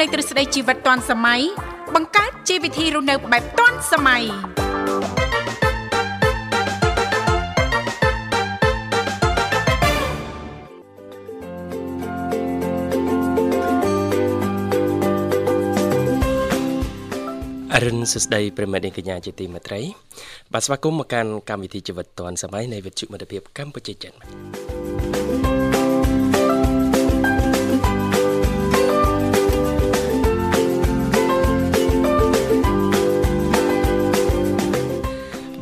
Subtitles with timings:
[0.00, 1.40] លែកទ្រឹស្ដីជីវិតទាន់សម័យ
[1.94, 4.22] បង្កើតជីវវិធីរស់នៅបែបទាន់សម័យ
[17.74, 19.80] អរុនសួស្តីប្រិមិត្តនាងកញ្ញាជាទីមេត្រី
[20.52, 24.14] បាទស្វាគមន៍មកកាន់កម្មវិធីជីវិតឌွန်សម័យនៃវិទ្យុមិត្តភាពកម្ពុជាចិន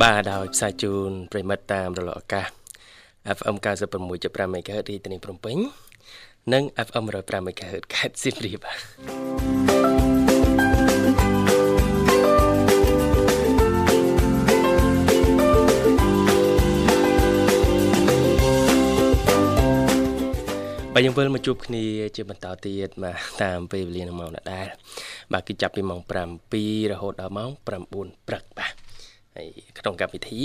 [0.02, 2.48] បាទដោយផ្សាយជូនប្រិមិត្តតាមរលកអាកាស
[3.38, 3.56] FM
[4.04, 5.56] 96.5 MHz ទីតានីភ្នំពេញ
[6.52, 8.78] និង FM 105 MHz ខេត្តសៀមរាបបាទ
[20.94, 21.84] បាទយើងវិលមកជួបគ្នា
[22.16, 24.66] ជាបន្តទៀតបាទតាមពេលវេលានៅម៉ោងដដែល
[25.32, 28.74] បាទគឺចាប់ពីម៉ោង7រហូតដល់ម៉ោង9ព្រឹកបាទ
[29.38, 30.40] ហើយក្នុងកម្មវិធី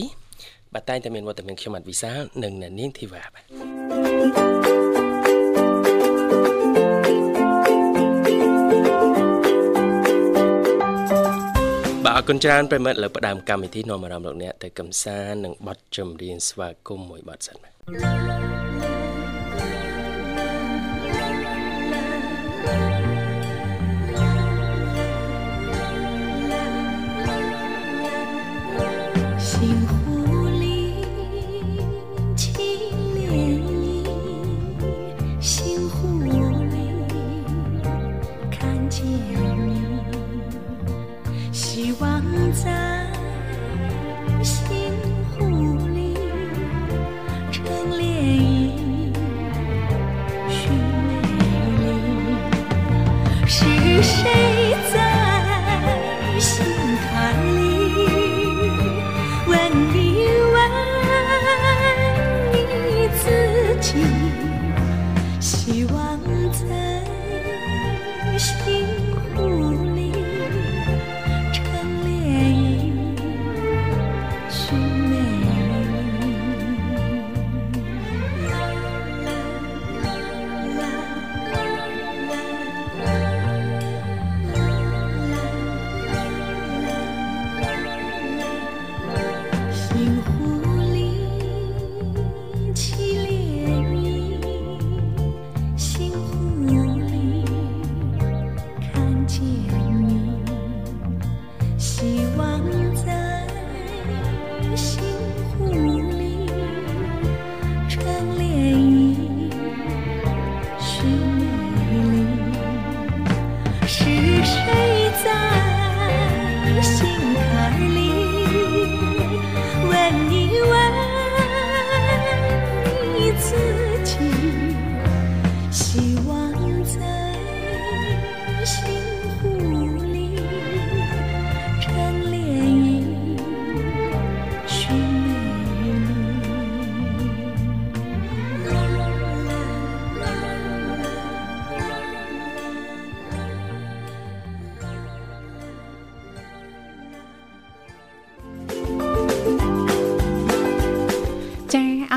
[0.73, 3.43] បាទតែងតែមានវត្តមានខ្ញុំអត់វិសាលនិងអ្នកនាងធីវ៉ាបាទ
[12.05, 18.92] បាទអរគុណច្រើនប្រិមិត្តលើផ្ដើមកម្មវិធីនាំអារម្មណ៍លោកអ្នកទៅកំសាន្តនិងបទចម្រៀងស្វាគមន៍មួយបទសិនបាទ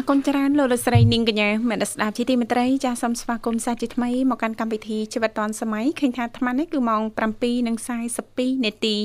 [0.08, 7.02] គុណច្រើន លោកលោកស្រីនិងកញ្ញាអ្នកស្ដាប់ជាទីមេត្រីចាសសូមស្វាគមន៍សាជាថ្មីមកកាន់កម្មវិធីជីវិតឌွန်សម័យឃើញថាអាត្មានេះគឺម៉ោង
[7.62, 8.96] 7:42នាទី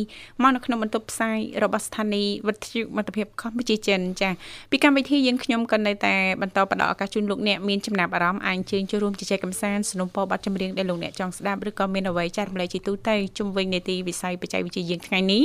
[0.42, 4.34] មកនៅក្នុងបន្ទប់ផ្សាយរបស់ស្ថានីយ៍វិទ្យុមិត្តភាពកម្ពុជាចិនចាស
[4.72, 15.44] ពីកម្មវិធីយើងខ្ញុំក៏នៅតែបន្តផ្ដល់ឱកាសជូនលោកអ្នកមានចំណាប់អារម្មណ៍អាចជើញចូលរួមជជែកកម្សាន្តสนุំពោបတ်ចម្រៀងដែលលោកអ្នកចង់ស្ដាប់ឬក៏មានអ្វីចែករំលែកជាទូទៅជុំវិញនាទីវិស័យបច្ចេកវិទ្យាយើងថ្ងៃនេះ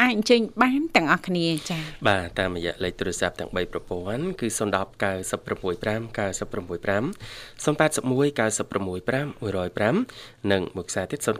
[0.00, 7.14] អាចអញ្ជើញបានទាំងអស់គ្នាចាសបាទតាមរយៈលេខទូរស័ព្ទទាំង3ប្រព័ន្ធគឺ010 90 965 081
[7.64, 11.30] 965 105និងមួយខ្សែទៀត097 74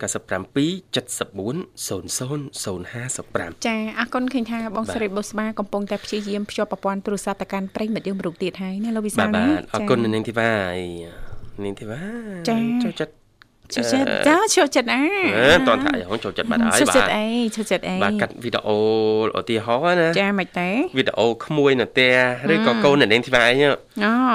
[1.86, 2.00] 00
[2.64, 10.52] 055ចាអរគុណឃើញថាបងស្រីបុស្បាកំពុងតែព្យាយាមភ្ជាប់ប្រព័ន្ធទូរស័ព្ទទៅកាន់ប្រិមិត្តយើងរូបទៀតហើយណាលោកវិសាលណាបាទអរគុណនាងធីវ៉ា
[11.64, 12.00] នាងធីវ៉ា
[12.48, 13.19] ចូលចិត្ត
[13.74, 15.00] ចូលចិត្តចាចូលចិត្តណា
[15.38, 17.26] អឺតន់ថាយងចូលចិត្តបាត់ហើយបាទចូលចិត្តអី
[17.56, 18.78] ចូលចិត្តអីបាទកាត់វីដេអូ
[19.38, 20.68] ឧទាហរណ៍ណាចាមិនទេ
[20.98, 22.14] វីដេអូក្មួយនៅផ្ទះ
[22.52, 23.54] ឬក៏កូននៅនាងធីវ៉ាអី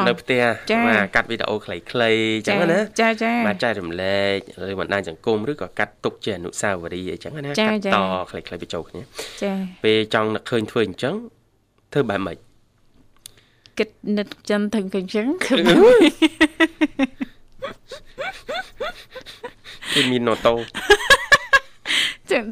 [0.08, 0.44] នៅផ្ទះ
[0.88, 4.38] បាទកាត់វីដេអូខ្លីៗអញ្ចឹងណាចាចាបាទចែករំលែក
[4.70, 7.98] ឬបណ្ដាញសង្គមឬក៏កាត់ទុកជាអនុស្សាវរីយ៍អីចឹងណាកាត់ត
[8.30, 9.02] ខ្លីៗបញ្ចូលគ្នា
[9.44, 9.52] ចា
[9.84, 11.16] ពេលចង់នឹកឃើញធ្វើអញ្ចឹង
[11.94, 12.38] ធ្វើបែបម៉េច
[13.78, 15.56] គិតនឹកចឹងទៅអញ្ចឹងគឺ
[19.96, 20.54] គឺមានណូតូ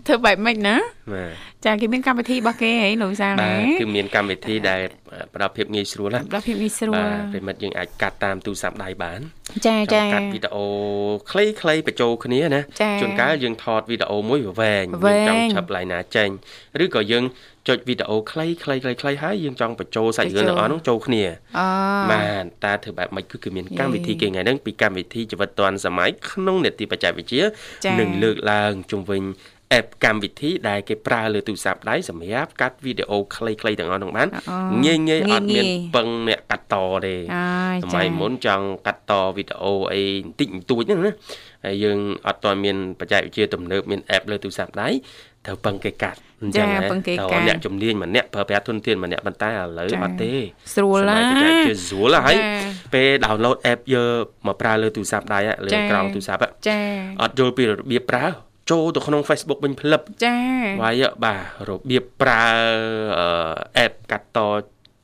[0.07, 0.75] ធ្វើបែបម៉េចណា
[1.13, 1.31] បាទ
[1.65, 4.81] ចាគេមានកម្មវិធីរបស់គេហីលោកវិសាលបាណាទគឺមានកម្មវិធីដែល
[5.33, 9.19] ផ្ដល់ភាពងាយស្រួលណាដល់ភាពងាយស្រួលបាទប្រិមិត្តយើងអាចកាត់តាមទូរស័ព្ទដៃបាន
[9.67, 10.65] ចាចាកាត់វីដេអូ
[11.31, 16.29] ខ្លីៗបញ្ចូលគ្នាណាចាជួនកាលយើងថតវីដេអូមួយវែងវែយើងងចង់ឆាប់ឡៃណាចេញ
[16.83, 17.23] ឬក៏យើង
[17.67, 21.23] ចុចវីដេអូខ្លីៗខ្លីៗហើយយើងចង់បញ្ចូលសាច់រឿងទាំងអស់នោះចូលគ្នា
[21.59, 21.67] អូ
[22.11, 27.43] បាទតើធ្វើបែបម៉េចគឺគឺមានយេកម្មវិធីគេថ្ងៃហ្នឹងពីកម្មវិធីជីវិតឌွန်សម័យក្នុងនេតិបច្ចេកវិទ្យា
[27.85, 29.23] ចា៎នឹងលើកឡើងជុំវិញ
[29.73, 36.75] អេបកម្មវិធីដែលគេប្រើលើទូរស័ព្ទដៃសម្រាប់កាត់វីដេអូខ្លីៗទាំងអស់នោះបានអូងាយងាយអត់ងាយៗមានពឹងអ្នកកាត់ត
[37.05, 41.13] ទេអើយសម័យមុនចង់កាត់តវីដេអូអីបន្តិចបន្តួចហ្នឹងណា
[41.65, 44.89] ហើយយើងអត់ទាន់មានបច្ចេកវិទ្យាទំនើបមានអេបលើទូរស័ព្ទដៃ
[45.45, 50.31] ត្រូវពឹងគេកាត់អញ្ចឹងចាណាពឹងគេត្រូវកាត់អ្នកជំនាញម្នាក់ប្រើប្រាស់ទុនធានម្នាក់ប៉ុន្តែឥឡូវចាអត់ទេ
[50.75, 52.45] ស្រួលសម័ណាយបច្ចេកវិទ្យាស្រួលហើយចា
[52.93, 56.79] ពេល download app យកមកប្រើលើទូរស័ព្ទដៃហ่ะលើចាក្រោមទូរស័ព្ទហ่ะចា
[57.21, 58.25] អត់យល់ពីរបៀបប្រើ
[58.71, 60.37] ចូលទៅក្នុង Facebook វិញភ្លឹបចា
[60.83, 62.43] វាយបាទរបៀបប្រើ
[63.19, 64.39] អឺ app កាត់ត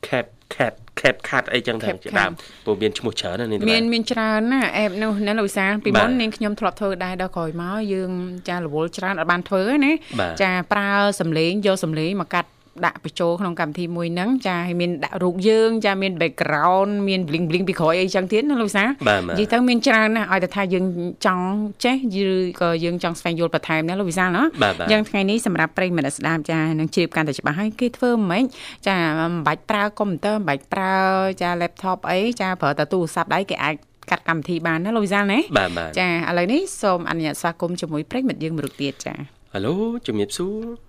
[0.07, 2.31] cap cat cap cut អីចឹងទៅ Cap ជាដើម
[2.65, 8.11] ព្រោះមានឈ្មោះច្រើនណាស់នេះមានមានច្រើនណាអេបនោះណាលោកវិសាលពីបាទមុននាងខ្ញុំធ្លាប់ធ្វើដែរដល់ក្រោយមកយើង
[8.49, 12.49] ចារវល់ច្រើនអត់បានធ្វើណាបាទចាប្រើសំឡេងយកសំឡេងមកកាត់
[12.85, 20.85] ដាក់បញ្ចូលក្នុងកម្មវិធីមួយហ្នឹងចាឲ្យមានដាក់រូបយើងចាមាន background មាន bling bling ពីក្រោយអីចឹងទៀតណាលោកវិសាលបាទបាទនិយាយទៅមានច្រើនណាស់ឲ្យតែថាយើង
[21.25, 21.45] ចង់
[21.83, 21.95] ចេះ
[22.33, 28.45] ឬក៏យើងចង់ស្វែងយល់បន្ថែមណាលោកវិសាលណាបាទបាទយ៉ាងថ្ងៃនេះសម្រាប់ប្រិយមិត្តអ្នកស្ដាប់ចានឹងជ្រាបកាន់តែច្បាស់ហើយគេធ្វើមិនម៉េច
[28.87, 30.97] ចាមិនបាច់ប្រើកុំព្យូទ័រមិនបាច់ប្រើ
[31.41, 33.75] ចា laptop អីចាប្រើតែទូរស័ព្ទដៃគេអាច
[34.09, 39.13] កាត់កម្មវិធីបានណាលោកវិសាលណាបាទបាទចាឥឡូវនេះសូមអនុញ្ញាតស្វាគមន៍ជាមួយប្រិយមិត្តយើងមួយរូបទៀតចា
[39.53, 39.73] ហៅឡូ
[40.07, 40.88] ជំរាបសួរ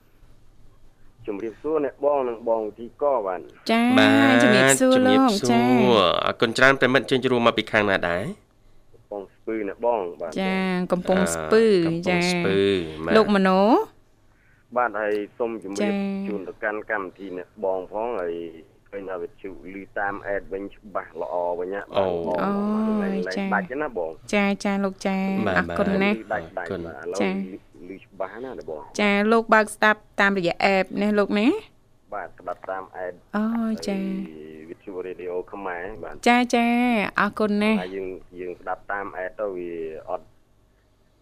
[1.30, 3.40] ជំរាបសួរអ្នកបងនិងបងទីកបាទ
[3.70, 5.68] ចាបាទជំរាបសួរជំលោរាបកសួចារ
[6.26, 8.24] អរគុណច្រើនប្រិមិត្តជើញជួបមកពីខាងណាដែរ
[9.12, 10.54] បងស្ពឺអ្នកបងបាទចា
[10.92, 12.58] កំពុងស្ពឺកំពុងចាស្ពឺ
[13.04, 13.50] បាទលោកមโน
[14.76, 15.92] បាទហើយសូមជំរាបចា៎
[16.28, 18.34] ជូនទៅកាន់កម្មវិធីអ្នកបងផងហើយ
[18.90, 25.16] ឃើញថាវិទ្យុឮតាមអេតវិញច្បាស់ល្អវិញណាបាទបងអូលែងយលែងចា៎ដាច់ទេណាបងចាចាលោកចា
[25.46, 31.46] បាទអរគុណបាទណាស់ឮដាច់ដាច់អរគុណបាទឥឡូវចា៎ ឮច្បាស់ណាស់ណាបងចាលោកបើកស្ដាប់តាមរយៈ app ណាលោកណា
[32.14, 33.44] បាទស្ដាប់តាមអេតអូ
[33.88, 33.98] ចា
[34.68, 36.66] វិទ្យុរេឌីអូខ្មែរបាទចាចា
[37.20, 38.08] អរគុណណាស់ហើយយើង
[38.40, 39.72] យើងស្ដាប់តាមអេតទៅវា
[40.10, 40.26] អត់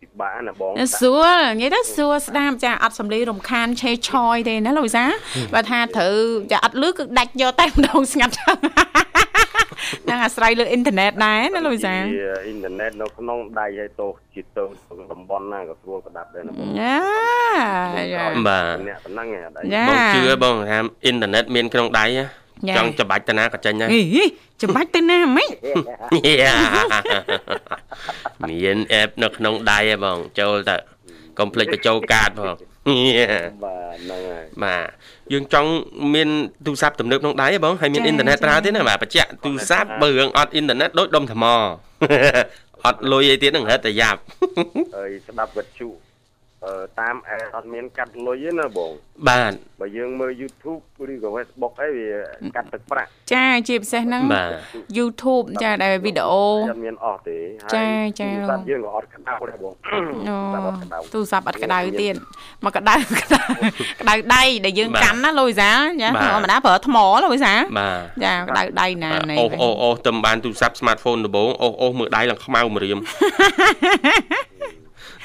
[0.01, 1.29] ពិបាកណាបងសួរ
[1.61, 5.05] និយាយទៅសួរស្ដាប់ចាអត់សំលីរំខានឆេឆយទេណាលោកវិសា
[5.55, 6.17] បើថាត្រូវ
[6.53, 11.95] ចាអត់លឺគឺដាច់យកតែម្ដងស្ងាត់ចឹងហ្នឹងអាស្រ័យលើអ៊ីនធឺណិតដែរណាលោកវិសា
[12.47, 14.65] អ៊ីនធឺណិតនៅក្នុងដៃហើយតោជាទៅ
[15.13, 16.97] តំបន់ណាក៏ស្រួលស្ដាប់ដែរណាបងយ៉ា
[18.15, 22.27] យ៉ាបាទអ្នកប៉ុណ្ណឹងឯងអត់អីយ៉ាបងជឿបងថាអ៊ីនធឺណិតមានក្នុងដៃណា
[22.69, 24.03] យ៉ាចង់ច្បាច់តាណាក៏ចេញដែរអី
[24.63, 25.51] ចាំបាច់ទៅណាម៉េច
[28.49, 30.77] មានអេបនៅក្នុងដៃហ៎បងចូលទៅ
[31.39, 32.55] កុំភ្លេចបញ្ចូលកាតផង
[33.65, 34.87] បាទហ្នឹងហើយបាទ
[35.33, 35.71] យើងចង់
[36.15, 36.29] មាន
[36.67, 41.45] ទូរស័ព្ទទំនើបក្នុងដៃហ៎បងហើយមានអ៊ីនធឺណិតប្រើទៀតណាបាទបញ្ជាក់ទូរស័ព្ទបើរឿងអត់អ៊ីនធឺណិតដូចដុំថ្ម
[42.87, 44.21] អត់លុយអីទៀតហ្នឹងរត់តែយ៉ាប់
[44.97, 46.08] ហើយស្ដាប់វិទ្យុអឺ
[47.01, 48.93] តាមអេអត់មានកាត់លុយទេណាបង
[49.29, 52.09] បាទបើយើងមើល YouTube ឬក៏ Facebook អីវា
[52.57, 54.51] កាត់ទឹកប្រាក់ចាជាពិសេសហ្នឹងបាទ
[54.99, 57.39] YouTube ចាដែលវីដេអូអត់មានអស់ទេ
[57.75, 57.85] ចា
[58.21, 60.05] ចាទូរស័ព្ទយើងក៏អត់ក្តៅដែរបងអូទូរ
[60.53, 62.15] ស័ព្ទអត់ក្តៅទូរស័ព្ទអត់ក្តៅទៀត
[62.65, 63.41] មកក្តៅក្តៅ
[64.01, 65.71] ក្តៅដៃដែលយើងបាទកាន់ណាលោកវិសា
[66.03, 72.99] ចាបាទធម្មតាប្រើថ្មលោកវិសាបាទចាក្តៅដៃណាណែអូសអូសអូសទៅបានទូរស័ព្ទ smartphone ដំបូងអូសអូសមើលដៃឡើងខ្មៅម្រាម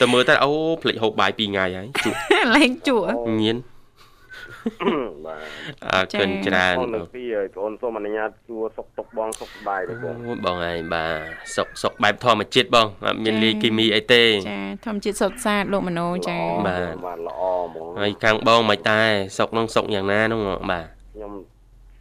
[0.04, 2.18] តែមើលតែអូផ្លេចហូបបាយ2ថ្ងៃហើយជក់
[2.56, 3.08] លែងជក់
[3.44, 3.58] ញៀន
[5.26, 5.40] បាទ
[5.94, 7.24] អើកិនច្រើនបងពី
[7.58, 11.16] បងសូមអនុញ្ញាតជួសុកទុកបងសុកបាយបងបងឯងបាទ
[11.56, 19.02] សុកសុកបែបធម្មជាតិបងអត់មានលាយគីមីអីទេចាធម្មជាតិសុទ្ធសាធលោកមនោចាបាទបាទល្អហ្មងហើយខាងបងមិនតែ
[19.38, 20.40] សុកនឹងសុកយ៉ាងណានោះ
[20.72, 21.32] បាទខ្ញុំ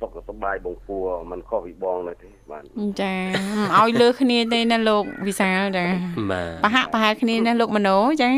[0.00, 2.64] សុកសុបាយបងពួរមិនខុសពីបងនៅទេ បាទ
[3.00, 5.86] ចាមិនឲ្យលើគ្នាទេណាលោកវិសាលចា
[6.30, 7.88] បាទប្រហាក់ប្រហែលគ្នាណាលោកមโน
[8.22, 8.30] ចា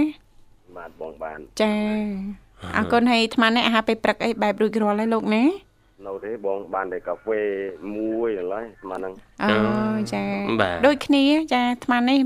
[0.76, 1.75] បាទបងបានចា
[2.76, 5.42] អរគុណហើយអាត្មានេះអាហារពេលព្រឹកអីបែបរួចរាល់ហើយលោកណា
[6.06, 7.40] នៅទេបងបានតែកាហ្វេ
[7.94, 9.50] មួយឥឡូវស្មានហ្នឹងអូ
[10.12, 10.25] ចា
[10.61, 12.18] បាទដូចគ្នាចាអាត្មានេះ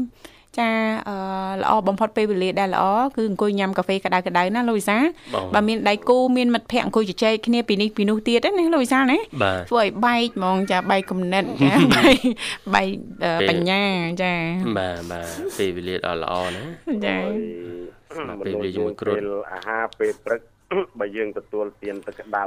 [0.61, 0.71] ចា
[1.09, 1.17] អឺ
[1.63, 2.85] ល្អបំផុតពេលវេលាដែលល្អ
[3.17, 12.19] គឺអង្គុយញ៉ាំកាហ្វេក្តៅក្តៅណាលោកវិសាលបងបើមានដៃគូមានមិត្តភ័ក្តិអង្គុយជជែកគ្នាពីនេះពីនោះទៀតណាលោកវិសាលណាបាទធ្វើឲ្យបែកហ្មងចាបែកគំនិតចាបែក
[12.75, 12.89] បែក
[13.25, 13.83] អឺពេលបញ្ញា
[14.23, 14.33] ចា
[14.79, 15.27] បាទបាទ
[15.59, 16.63] ពេលវេលាដ៏ល្អណា
[17.07, 17.17] ចា
[18.15, 20.41] ស្មារតីវាជាមួយគ្រុឌពេលអាហារពេលព្រឹក
[21.01, 22.45] បើយើងទទួលទានទឹកក្តៅ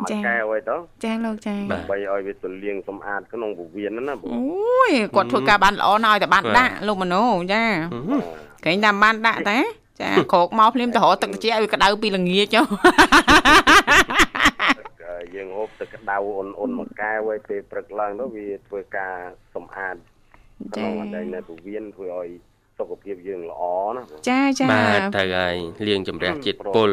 [0.00, 7.62] មួយកែវអីទៅចាលោកចាបាទដើម្បីឲ្យវាទលៀងសម្អាតក្នុងពោះវៀនហ្នឹងណាបងអូយគាត់ធ្វើការបានល្អណាស់ឲ្យតែបានដាក់លោកមនោចា
[8.10, 8.22] បាទ
[8.64, 9.58] ក្រែងតាមបានដាក់តា
[10.00, 12.66] ចាក្រោកមកភ្លាមទៅរកទឹកត្រជាក់ឲ្យក្តៅពីល្ងាចចុះ
[15.34, 19.14] យើងហូបទឹកក្តៅអ៊ុនអ៊ុនមួយកែវឲ្យពេលព្រឹកឡើងទៅវាធ្វើការ
[19.54, 19.96] សម្អាត
[20.74, 22.28] ក្នុងអដែងនៅពោះវៀនធ្វើឲ្យ
[22.78, 23.62] សុខភាពយើងល្អ
[23.94, 26.90] ណាបងចាចាបាទត្រូវហើយលាងជំរះជាតិពុល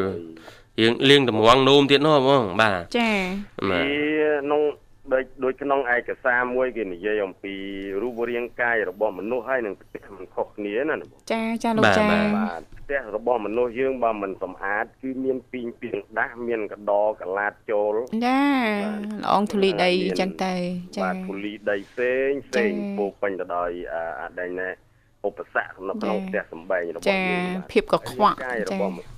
[0.80, 3.10] យើងលាងតម្រងនោមទៀតនោះបងបាទចា
[3.70, 4.62] បាទវាក្នុង
[5.12, 7.54] ដូចដូចក្នុងឯកសារមួយគេនិយាយអំពី
[8.02, 17.94] រូបរាងកាយរបស់មនុស្សហើយនឹងផ្ទះមិនខុសគ្នាណាណាបងចាចាលោកចាបាទផ្ទះរបស់មនុស្សយើងបើមិនសម្អាតគឺមានពីងពីងដាស់មានកដកលាតចូល
[18.26, 18.42] ចា
[19.22, 20.54] ល្អងធូលីដីអញ្ចឹងទៅ
[20.96, 24.68] ចាបាទពូលីដីផ្សេងផ្សេងចា៎ពោពេញទៅដោយអាអាដែងណែ
[25.26, 29.11] ឧបសគ្គនៅក្នុងចា៎ផ្ទះសម្បែងរបស់ចាយើងបាទភាពកខ្វក់រាងកាយចារបស់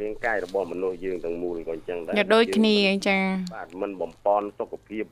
[0.00, 2.76] រាងកាយរបស់មនុស្សយើងទាំងមូលក៏អញ្ចឹងដែរយកដូចគ្នា
[3.08, 3.18] ចា
[3.54, 5.04] បាទមិនបំពន់សុខភាព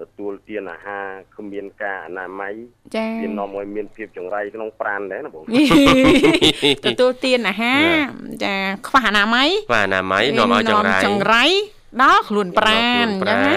[0.00, 1.06] ទទួលទានអាហារ
[1.36, 2.54] គ្មានការអនាម័យ
[2.96, 5.42] ចាវានាំឲ្យមានភាពចង្រៃក្នុងប្រាណដែរណាបង
[6.86, 7.84] ទទួលទានអាហារ
[8.44, 8.54] ចា
[8.86, 11.44] ខ្វះអនាម័យបាទអនាម័យនាំឲ្យចង្រៃចង្រៃ
[12.02, 13.56] ដល់ខ្លួនប្រាណអញ្ចឹងណា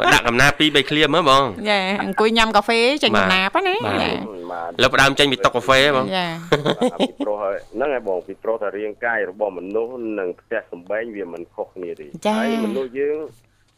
[0.00, 4.10] បាទដាក់កំណាពី3ឃ្លាមហ៎បងចាអង្គុយញ៉ាំកាហ្វេចេញកំណាប់ណាបាទចា
[4.52, 6.26] បាទលើផ្ដើមចេញពីតុកកាហ្វេបងចា
[6.66, 13.18] បាទពីព្រោះហើយហ្នឹងហើយបងពីព្រោះថារាងកាយរបស់មនុស្សនិងផ្ទះសម្បែងវាមិនខុសគ្នាទេចាហើយមនុស្សយើង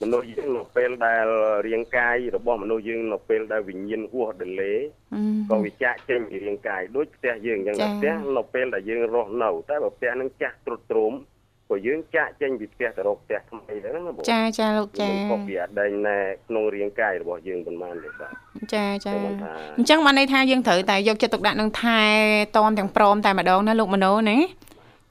[0.02, 1.26] មនុស្សយើងនៅពេលដែល
[1.66, 4.74] រាងកាយរបស់មនុស្សយើងនៅពេលដែលវិញ្ញាណហួសដលេ
[5.50, 11.12] ក៏វាចាក់ចេញពីរាងកាយដូចផ្ទះយើងអញ្ចឹងចាតែផ្ទះនៅពេលដែលយើងរស់នៅតែបើផ្ទះហ្នឹងចាស់ទ្រុឌទ្រោម
[11.70, 16.18] ក៏យើងចាក់ចេញពីផ្ទះទៅរកផ្ទះថ្មីដែរណាបងចាចាលោកចាមិនខុសពីអដែងណែ
[16.48, 18.32] ក្នុងរាងកាយរបស់យើងប៉ុន្មានទេបាទ
[18.74, 22.00] ចាចាខ្ញុំថាអញ្ចឹងបានន័យថាយើងត្រូវតែយកចិត្តទុកដាក់នឹងថែ
[22.56, 24.38] តនទាំងព្រមតែម្ដងណាលោកមនោណា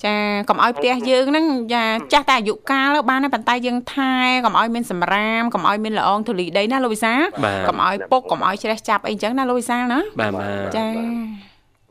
[0.05, 0.15] ចា
[0.49, 1.83] កុំឲ្យផ្ទះយើងហ្នឹងចា
[2.13, 4.13] ចាស់តែអាយុកាលបានដែរប៉ុន្តែយើងថែ
[4.45, 10.85] កុំឲ្យមានសម្រាមកុំឲ្យមានល្អងធូលីដីណាលោកវិសាលបាទកុំឲ្យពុកកុំឲ្យច្រេះចាប់អីអញ្ចឹងណាលោកវិសាលណាបាទបាទចា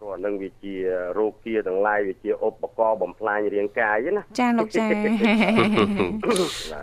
[0.02, 0.75] ព្រោះអានឹងវាជា
[1.18, 4.87] រោគាទាំងឡាយវាជាឧបករណ៍បំផ្លាញរាងកាយណាចាលោកចា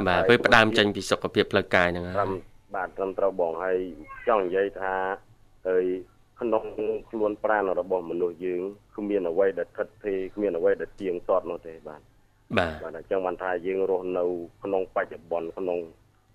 [0.08, 2.40] បាទពេលផ្ដើមចេញពីសុខភាពផ្លូវកាយហ្នឹងហើត្រឹមយ
[2.76, 3.78] បាទត្រឹមត្រូវបងហើយ
[4.28, 4.94] ចង់និយាយថា
[5.68, 5.86] ហើយ
[6.40, 6.64] ក្នុង
[7.10, 8.62] ខ្លួនប្រាណរបស់មនុស្សយើង
[8.96, 12.02] គ្មានអ្វីដែលថិតថេរគ្មានអ្វីដែលទៀងទាត់នោះទេបាទ
[12.58, 14.24] បាទបាទអញ្ចឹងបានថាយើងរស់នៅ
[14.64, 15.80] ក្នុងបច្ចុប្បន្នក្នុង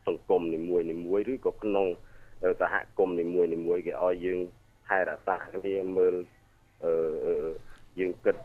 [0.06, 1.86] សង្គមនីមួយនីមួយឬក៏ក្នុង
[2.60, 4.38] សហគមន៍នីមួយនីមួយគេឲ្យយើង
[4.88, 6.33] ថែរក្សាគ្នាមើលអឺអឺ
[8.00, 8.36] យើងគិត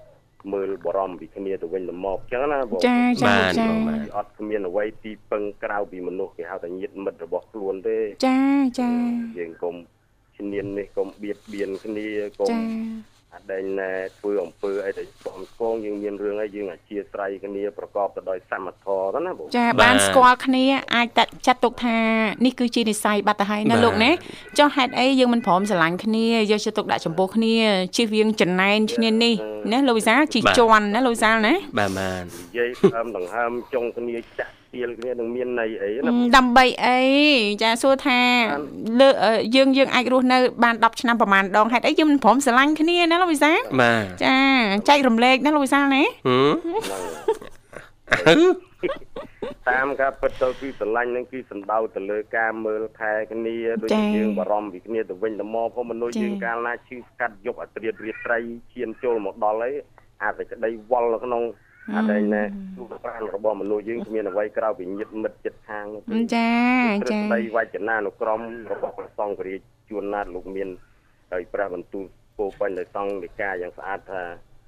[0.54, 8.40] មើលបារម្ភពីគ្នាទៅវិញទៅមកអញ្ចឹងណាបងចាចាបាទចាបងបាទអត់គ្មានអ្វីទីពឹងក្រៅពីមនុស្សគេហៅថាញាតិមិត្តរបស់ខ្លួនទេចា
[8.80, 8.92] ចា
[9.40, 9.76] យើងកុំ
[10.38, 12.08] ឈ្នាននេះកុំបៀតបៀនគ្នា
[12.40, 12.50] កុំ
[13.34, 21.98] ចាអដែងណែធ្វើអំពើអីដែលស្គមស្គងយើងមានរឿងអីយើងអធិស្ឋានគ្នាប្រកបទៅដោយសមធម៌ទៅណាបងចាបាទបានស្គាល់គ្នាអាចតាត់ចាត់ទុកថា
[22.46, 24.12] នេះគឺជានិស័យបាត់ទៅហើយណាបាទលោកណា
[24.58, 27.56] ចុះហេតុអីយើងមិនព្រមស្រឡាញ់គ្នាយកចិត្តទុកដាក់ចំពោះគ្នា
[27.98, 29.36] ជិះវៀងចំណែនឈ្នាននេះ
[29.72, 37.00] ណាលោកវិសាលជិះជន់ណាលោកវិសាលណាបាទបាទនិយាយដើមដង្ហើមចុងគ្នាចា ក់ទៀលគ្នានឹងមានន័យអីណាដើម្បីអី
[37.62, 38.20] ចាសួរថា
[39.00, 44.38] លើអឺយើងយើងអាចរស់នៅបាន10ឆ្នាំប្រហែលដងហេតុអីយើងមិនព្រមស្រឡាញ់គ្នាណាលោកវិសាលបាទចា
[44.90, 46.52] ចែករំលែកណាលោកវិសាលណាហឹម
[48.16, 48.40] ហ្នឹង
[49.70, 58.40] តាមការពិតទៅគឺស្រឡាញ់នឹងគឺសំដៅទៅលើការមើលថែគ្នាដូចជាយើងបារម្ភពីគ្នាទៅវិញទៅមកព្រោះមនុស្សយើងកាលណាឈឺស្កាត់យកអត្រារាត្រី
[58.74, 59.72] ឈានចូលមកដល់អី
[60.24, 61.44] អាចតែក្តីវល់នៅក្នុង
[61.96, 62.44] អដែងណែ
[62.78, 66.50] ទូប្រាណរបស់មនុស្សយើងគ្មានអ្វីក្រៅពីញាតិមិត្តចិត្តខាងនោះទេចា
[67.02, 68.42] ព្រឹចាកដីវចនានុក្រម
[68.72, 70.70] របស់ព្រះសង្ឃរាជជួនណាតលោកមាន
[71.32, 72.06] ហើយព្រះបន្ទូល
[72.38, 74.22] ពោពេញដោយសង្ឃនិកាយយ៉ាងស្អាតថា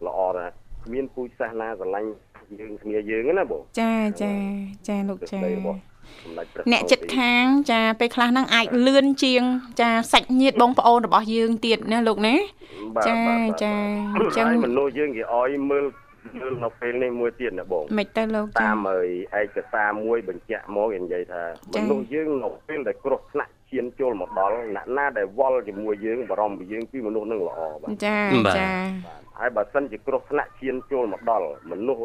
[0.05, 0.45] ល្អថា
[0.85, 2.09] គ្មានពូជសាសនាស្រឡាញ់
[2.59, 4.33] យើងគ្នាយើងណាបងចាចា
[4.87, 5.79] ចាលោកទឹកចាដីរបស់
[6.23, 9.43] សម្ដេចព្រះអ្នកចិត្តខាងចាពេលខ្លះហ្នឹងអាចលឿនជាង
[9.81, 12.35] ចាសាច់ញាតិបងប្អូនរបស់យើងទៀតណាលោកណា
[12.95, 13.73] បាទចាបាទបាទចា
[14.15, 15.85] អអញ្ញ្ចឹចឹងងមនុស្សយើងគេឲ្យមើល
[16.39, 19.09] មើលនៅពេលនេះមួយទៀតណាបងមិនទៅលោកចាតាមហើយ
[19.39, 21.43] ឯកសារមួយបញ្ជាក់មកគេនិយាយថា
[21.75, 28.19] ចា៎មនុស្សយើងនៅពេលដែលគ្រោះថ្នាក់ឈានចូលមកដល់អ្នកណាដែលវល់ជាមួយយើងបារម្ភពីយើងគឺមនុស្សនឹងល្អបាទចា
[28.57, 28.71] ចា
[29.05, 32.03] បាទហើយបើសិនជាគ្រោះថ្នាក់ឈានចូលមកដល់មនុស្ស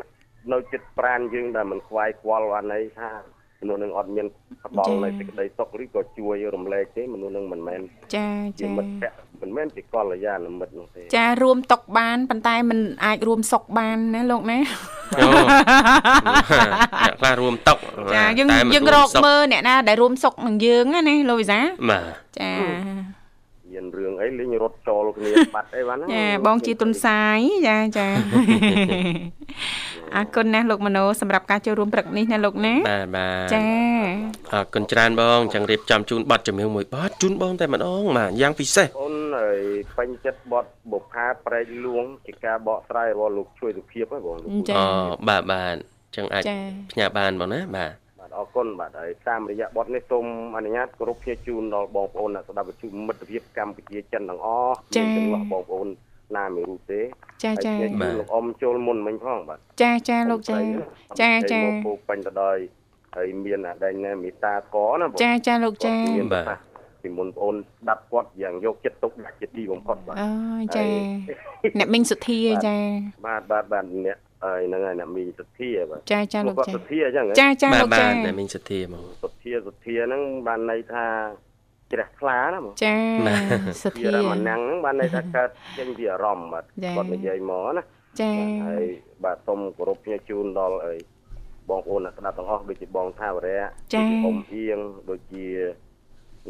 [0.53, 3.11] នៅចិត្តប្រានយើងដែលមិនខ្វាយខ្វល់អានេះថា
[3.61, 4.27] មនុស្សនឹងអត់មាន
[4.65, 7.81] ផ្ដល់នៅសេចក្តីសុខឬក៏ជួយរំលែកទេមនុស្សនឹងមិនមែន
[8.15, 14.59] ចាជាចាមិត្តភក្តិមិនមែនជាកល្យាណមិត្តនោះទេចារួមតុកបានប៉ុន្តែมันអាចរួមសុកបានណាលោកណា
[15.19, 15.29] អូ
[17.07, 17.79] អ្នកខ្លះរួមតុក
[18.15, 21.59] ចាយើងតែមិនយើងររួមកសុខមើលអ្នកណាដែលរួមសុកនឹងយើងណាណាលោកវិសា
[21.91, 22.03] បាទ
[22.39, 22.53] ចា
[23.77, 28.07] មានរឿងអីលេងរត់ចូលគ្នាបាត់អីបានណាចាបងជាទុនសាយចាចា
[30.17, 33.67] អរគុណណាស់លោកមនោសម្រាប់ការចូលរួមព្រឹកនេះណាលោកណាបាទបាទចា
[34.55, 39.61] អរគុណច្រើនបងចឹងរៀបចំជូនប័ណ្ណចម្រៀងមួយប័ណ្ណជូនបងតែម្ដងបាទយ៉ាងពិសេសអូនអឺហើយ
[39.97, 44.85] ពេញចិត្តបត់បុផាប្រែកលួងជាការបកស្រាយរបស់លោកជួយសុភាពហ្នឹងបងលោកចា៎អូ
[45.29, 45.77] បាទបាទ
[46.17, 47.93] ចឹងអាចចា៎ផ្ញើបានបងណាបាទ
[48.27, 50.25] បាទអរគុណបាទហើយតាមរយៈបទនេះសូម
[50.57, 55.89] អនុញ្ញាតគោរពភ្ជាជូនដល់បងប្អូនអ្នកស្ដាប់វិទ្យុមិត្តភាពកម្ពុជាចិនទាំងអស់ចា៎មានទាំងបងប្អូន
[56.37, 57.01] ណាមិនรู้ទេ
[57.45, 60.59] ចាចាហើយភ្ជាជូនលោកអ៊ំចូលមុនមិញផងបាទចាចាលោកចា
[61.21, 62.57] ចាចាមកពូពេញទៅដោយ
[63.17, 66.65] ហើយមានអាដែងណែមេត្តាកណាបងចាចាលោកចាគាត់មានបាទប្រសាសន៍
[67.03, 70.29] ពីមុនបងអូនស្ដាប់គាត់យ៉ាងយកចិត្តទុកដាក់ជាទីបំផុតបាទអូ
[70.77, 72.77] ចាហើយអ្នកមីងសុធាចា
[73.27, 81.07] បាទបាទបាទអ្នក ហើយហ្នឹងហើយអ្នកមីងសុធាបាទចាចាលោកគាត់ចាសុធាអញ្ចឹងហ៎ចាចាបាទលោកបាចាទតែមានសទ្ធាហ្មងសុធាសុធាហ្នឹងបានន័យថា
[81.93, 82.97] ជ្រះថ្លាណាបងចា
[83.83, 87.83] សុជាធារមណាំងហ្នឹងបានន័យថាកើតចេញពីអារម្មណ៍បាទចាគាត់និយាយមកណា
[88.21, 88.85] ចាបាទហើយ
[89.25, 90.95] បាទសូមគោរពភ្ញាជូនដល់អី
[91.71, 93.61] បងប្អូនអ្នកស្ដាប់ទាំងអស់ដូចជាបងថាវរៈ
[93.95, 94.79] ចាដូចជាអ៊ំអៀង
[95.11, 95.47] ដូចជា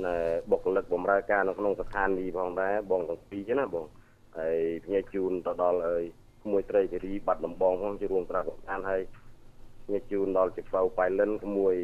[0.04, 0.16] ណែ
[0.50, 3.84] បុគ្គលិកបម្រើការនៅក្នុងស្ថានីយ៍ផងដែរបងទាំងពីរណាបង
[4.38, 5.96] ហើយភ្ញាជូនទៅដល់អី
[6.46, 9.00] ក្មួយត្រីធារីបាត់ដំបងផងជារួមប្រាប់បងអានហើយ
[9.84, 11.74] ភ្ញាជូនដល់ជាផ្លូវប៉ៃលិនក្មួយ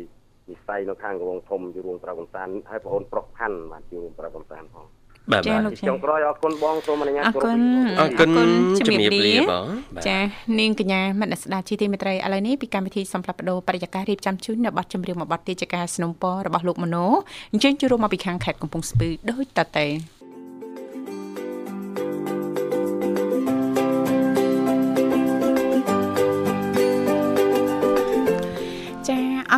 [0.50, 4.86] និស័យនៅខាងកំពង់ធំជារួមប្រាប់កំសាន្តហើយបងអូនប្រុសផាន់បាទជារួមប្រាប់កំសាន្តផង
[5.30, 7.60] បាទចាបាទលោកចុងក្រោយអរគុណបងសូមអនុញ្ញាតអរគុណ
[8.00, 9.66] អរគុណអរគុណជំជំរារាបបលាលាបង
[9.96, 10.18] បាទចា
[10.60, 17.04] នាងកញ្ញាមនស្សដាជីទីមេត្រីឥឡូវនេះពីកម្មវិធីសំផ្លាប់បដោបរិយាកាសរៀបចំជូននៅប័ណ្ណចម្រៀងមួយប័ណ្ណទីជាការสนុំពររបស់លោកមនោ
[17.52, 19.86] អញ្ជើញជួបរួមមកពីខាងខេត្តកំពង់ស្ពឺដូចតទៅ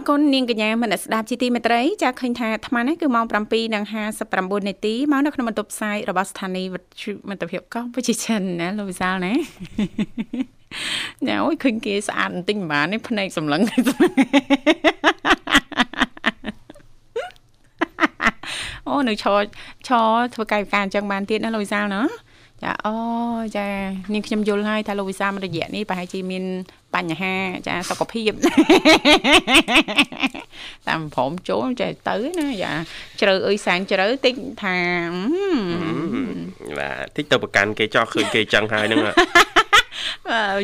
[0.08, 9.32] គុណនាងកញ្ញាមនស្សដាជីទីមេត្រីចាឃើញថាអាត្មានេះគឺម៉ោង7:59នាទីមកនៅក្នុងបន្ទប់ផ្សាយរបស់ស្ថានីយ៍វិទ្យុមិត្តភាពកម្ពុជាចិនណាលោកវិសាលណា
[11.26, 13.60] ញ៉ាអូយឃើញគេស្អាតបន្តិចមិនបាននេះភ្នែកសម្លឹង
[18.86, 19.42] អូនៅឈរ
[19.88, 22.02] ឈរធ្វើកាយវិការអញ្ចឹងបានទៀតណាលោកវិសាលណា
[22.64, 22.94] ចាអូ
[23.56, 23.66] ចា
[24.12, 26.44] នាងខ្ញុំយល់ហើយថាលោកវិសាលមួយរយៈនេះប្រហែលជាមាន
[26.94, 27.34] បញ្ហា
[27.66, 28.32] ចាសុខភាព
[30.88, 32.72] តាមព្រមចូលចេះទៅណាចា
[33.20, 34.76] ជ្រៅអើយសែនជ្រៅតិចថា
[36.66, 39.12] អឺបាទតិចទៅប្រកាន់គេចោះឃើញគេចឹងហើយហ្នឹងអឺ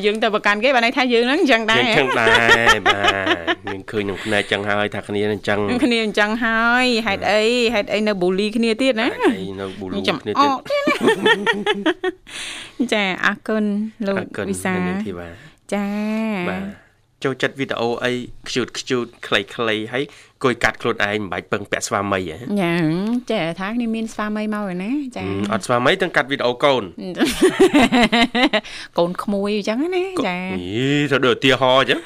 [0.04, 2.26] យើងទៅប្រកាន់គេបានន័យថាយើងហ្នឹងអញ្ចឹងដែរយើងចឹងដែ
[2.74, 3.26] របាទ
[3.72, 7.42] យើងឃើញនឹងភ្នែកចឹងហើយថាគ្នានឹងចឹងគ្នាអញ្ចឹងហើយហេតុអី
[7.74, 10.82] ហេតុអីនៅបូលីគ្នាទៀតណាហើយនៅប៊ូលូចាំគ្នាអទៀត
[12.92, 13.64] ចាអរគុណ
[14.06, 15.28] លោកអរគុណវិសានាងធីវ៉ា
[15.74, 15.86] ចា
[16.50, 16.62] បាទ
[17.24, 18.12] ចូលចិត្តវីដេអូអី
[18.48, 20.04] ខ្ជូតខ្ជូតខ្លីៗហើយ
[20.42, 22.74] គួយកាត់ខ្លួនឯងមិនបាច់ពឹងពាក់ស្វាមីហ៎ញ៉ា
[23.30, 26.82] ចាថាគ្នាមានស្វាមីមកហើយណាចាអត់ស្វាមីទាំងកាត់វីដេអូកូន
[28.98, 32.00] កូនក្មួយអញ្ចឹងណាចាយីទៅដូចឧទាហរណ៍អញ្ចឹង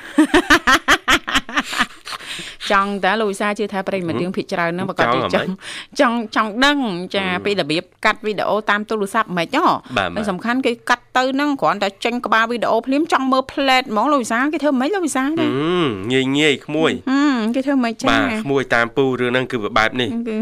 [2.72, 5.56] ចង់តើលោកវិសាជឿថាប្រិយមិត្តយើងភិកច្រើនហ្នឹងប្រកបចង់ជាអ្ហ្មង
[6.00, 6.78] ចង់ចង់ចង់ដឹង
[7.16, 15.46] ចាពីរបៀបកាត់វីដេអូតាមទូរស័ព្ទហ្មងហ៎បាទបាទហើយសំខាន់គេកាត់ ទៅហ្នឹងគ្រាន់តែចេញក្បាលវីដេអូភ្លាមចង់មើលផ្លែតហ្មងលោកវិសាគេធ្វើម៉េចលោកវិសាហឹណា
[15.84, 20.36] មងាយងាយក្មួយហឹមគេធ្វើម៉េចចាបាទក្មួយតាមពូរឿងហ្នឹងគឺបែបនេះគឺ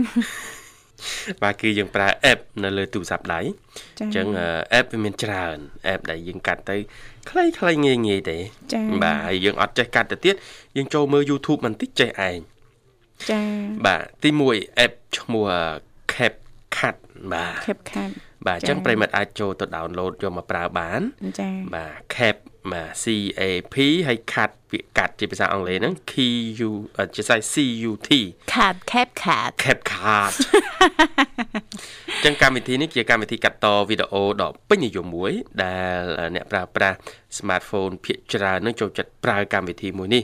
[1.42, 3.40] បាទគឺយើងប្រើ app នៅលើទូរស័ព្ទដៃ
[3.98, 4.46] ចាអញ្ចឹងអឺ
[4.78, 5.56] app វាមានច្រើន
[5.92, 6.76] app ដែលយើងកាត់ទៅ
[7.30, 8.38] ខ្លីៗងាយងាយទេ
[8.72, 10.34] ចាបាទហើយយើងអត់ចេះកាត់ទៅទៀត
[10.76, 12.38] យើងចូលមើល YouTube បន្តិចចេះឯង
[13.30, 13.42] ចា
[13.86, 15.46] បាទទី1 app ឈ្មោះ
[16.12, 16.96] CapCut
[17.32, 17.56] បាទ
[17.92, 18.04] ខេ
[18.46, 21.00] បខាត់បាទអញ្ចឹងចា៎ប្រិមិត្តអាចចូលទៅ download យកមកប្រើបាន
[21.40, 22.36] ចាបាទ cap
[22.72, 23.04] បាទ C
[23.40, 23.76] A P
[24.06, 26.14] ហើយ cut ពាក្យកាត់ជាភាសាអង់គ្លេសហ្នឹង K
[26.68, 27.54] U អឺជាសាយ C
[27.90, 28.10] U T
[28.54, 30.32] ខាត់ខេបខាត់ cap cut
[32.10, 35.32] អញ្ចឹងកម្មវិធីនេះជាកម្មវិធីកាត់តវីដេអូដ៏ពេញនិយមមួយ
[35.64, 36.00] ដែល
[36.34, 36.96] អ្នកប្រើប្រាស់
[37.38, 40.22] smartphone ភាគច្រើននឹងចូលចិត្តប្រើកម្មវិធីមួយនេះ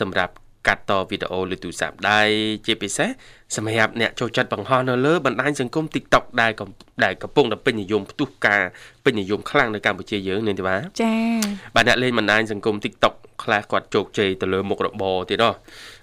[0.00, 0.34] សម្រាប់
[0.68, 2.20] កាត់តវីដេអូលើទូរស័ព្ទដៃ
[2.66, 3.10] ជាពិសេស
[3.56, 6.68] សម្រាប់អ្នកចូលចិត្តបង្ហោះនៅលើបណ្ដាញសង្គម TikTok ដែលកំ
[7.04, 8.62] ដែលកំពុងតែពេញនិយមផ្ទុះការ
[9.04, 11.12] ពេញនិយមខ្លាំងនៅកម្ពុជាយើងនេះទេបាទចា
[11.74, 15.50] បាទអ្នកលេងបណ្ដាញសង្គម TikTok ខ្លះគាត់ជោគជ័យទៅលើមុខរបរទៀតហ៎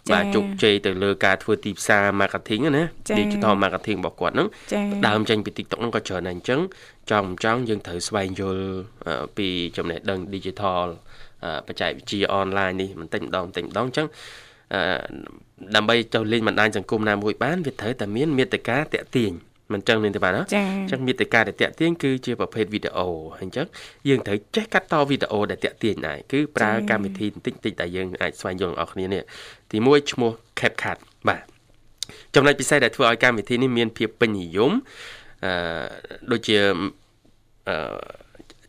[0.09, 6.59] ចា៎បាទជោគជ័យទៅលើការធ្វើទីផ្សារ marketing ហ្នឹងណាចា៎ digital marketing របស់គាត់ហ្នឹងចាដើមចេញពី TikTok ហ្នឹងក៏ច្រើនដែរអញ្ចឹង
[7.11, 8.65] ចង់មិនចង់យើងត្រូវស្វែងយល់
[9.07, 9.47] អឺពី
[9.77, 10.85] ចំណេះដឹង digital
[11.43, 14.44] អឺបច្ចេកវិទ្យា online នេះបន្តិចម្ដងបន្តិចម្ដងអញ្ចឹងអឺ
[15.75, 18.59] ដើម្បីទៅលេងបណ្ដាញសង្គមណាមួយបានវាត្រូវតែមានមេត្តា
[18.93, 19.33] តាក់ទាញ
[19.73, 23.67] មិនចឹងនេះទេបាទណាចាអញ្ចឹងមាតិកាដែលតាក់ទាញគឺជាប្រភេទវីដេអូហើយអញ្ចឹង
[24.07, 29.21] យើងត្រូវចេះកាត់តវីដេអូដែលតាក់ទាញដែរគឺប្រើកម្មវិធីបន្តិចបន្តិចដែលយើងអាចស្វែងយល់អ្នកគ្នានេះ
[29.71, 30.97] ទី1ឈ្មោះ CapCut
[31.27, 31.43] បាទ
[32.35, 34.71] ចំណុចពិសេសដែលធ្វើឲ្យកម្មវិធីនេះមានភាពពេញនិយម
[35.45, 35.53] អឺ
[36.31, 36.57] ដូចជា
[37.69, 37.75] អឺ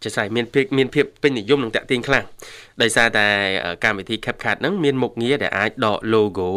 [0.07, 2.25] ជាស្អីមានភាពមានភាពពេញនិយមនិងតាក់ទាញខ្លាំង
[2.83, 3.27] ដោយសារតែ
[3.85, 6.51] កម្មវិធី CapCut ហ្នឹងមានមុខងារដែលអាចដក logo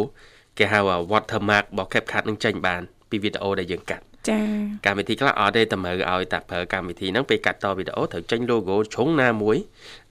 [0.58, 4.40] គេហៅថា watermark របស់ CapCut នឹងចេញបានពីវីដេអូដែលយើងកាត់ចា
[4.86, 9.58] កម្មវិធីខ្លះអត់ទេតម្រូវឲ្យតែប្រើកម្មវិធីហ្នឹងពេលកាត់តវីដេអូត្រូវចេញ logo ជ្រុងណាមួយ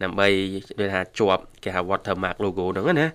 [0.02, 0.28] ដើម្បី
[0.80, 3.06] ដូចថាជាប់គេហៅ watermark logo ហ្នឹងណា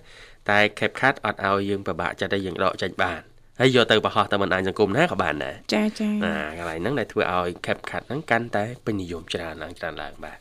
[0.50, 3.22] តែ CapCut អត់ឲ្យយើងពិបាកចិត្តឲ្យយើងដកចេញបាន
[3.60, 10.38] ហើយយកទៅបង្ហោះទៅបណ្ដាញសង្គមណាក៏បានដែរចាចាអាកន្លែងហ្នឹងដែលធ្វើឲ្យ CapCut ហ្នឹងកាន់តែពេញនិយមច្រើនឡើងច្រើនឡើងបាទ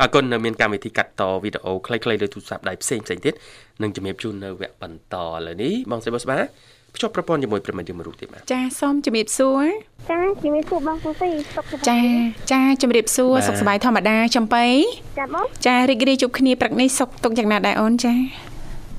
[0.00, 3.34] អរគុណនៅមានកម្មវិធីកាត់តវីដេអូខ្លីៗលើទូរស័ព្ទដៃផ្សេងផ្សេងទៀត
[3.82, 6.38] នឹងជំរាបជូននៅវគ្គបន្តឥឡូវនេះបងស្រីបុស្បា
[6.94, 9.64] ភ្ជាប់ប្រព័ន្ធជាមួយប្រិមិត្តយើងមួយរូបទៀតបាទចាសូមជំរាបសួរ
[10.10, 12.00] ចាជំរាបសួរបងសុស៊ីសុខសប្បាយចា
[12.52, 14.66] ចាជំរាបសួរបាទសុខសប្បាយធម្មតាចំបៃ
[15.18, 18.14] ចាបងចារីករាយជួបគ្នាព្រឹកនេះសុខទុកយ៉ាងណាដែរអូនចា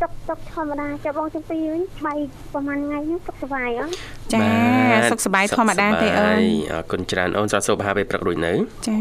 [0.03, 2.17] សុខសុខធម្មតាចាបងចំពីវិញបាយ
[2.53, 3.91] ប្រហែលថ្ងៃនេះសុខសប្បាយអត់
[4.33, 8.53] ចាបាទសុខសប្បាយធម្មតាទេអូនអរគុណច្រើនអូនសាទសុខអាហារពេលព្រឹករួចនៅ
[8.87, 8.97] ចា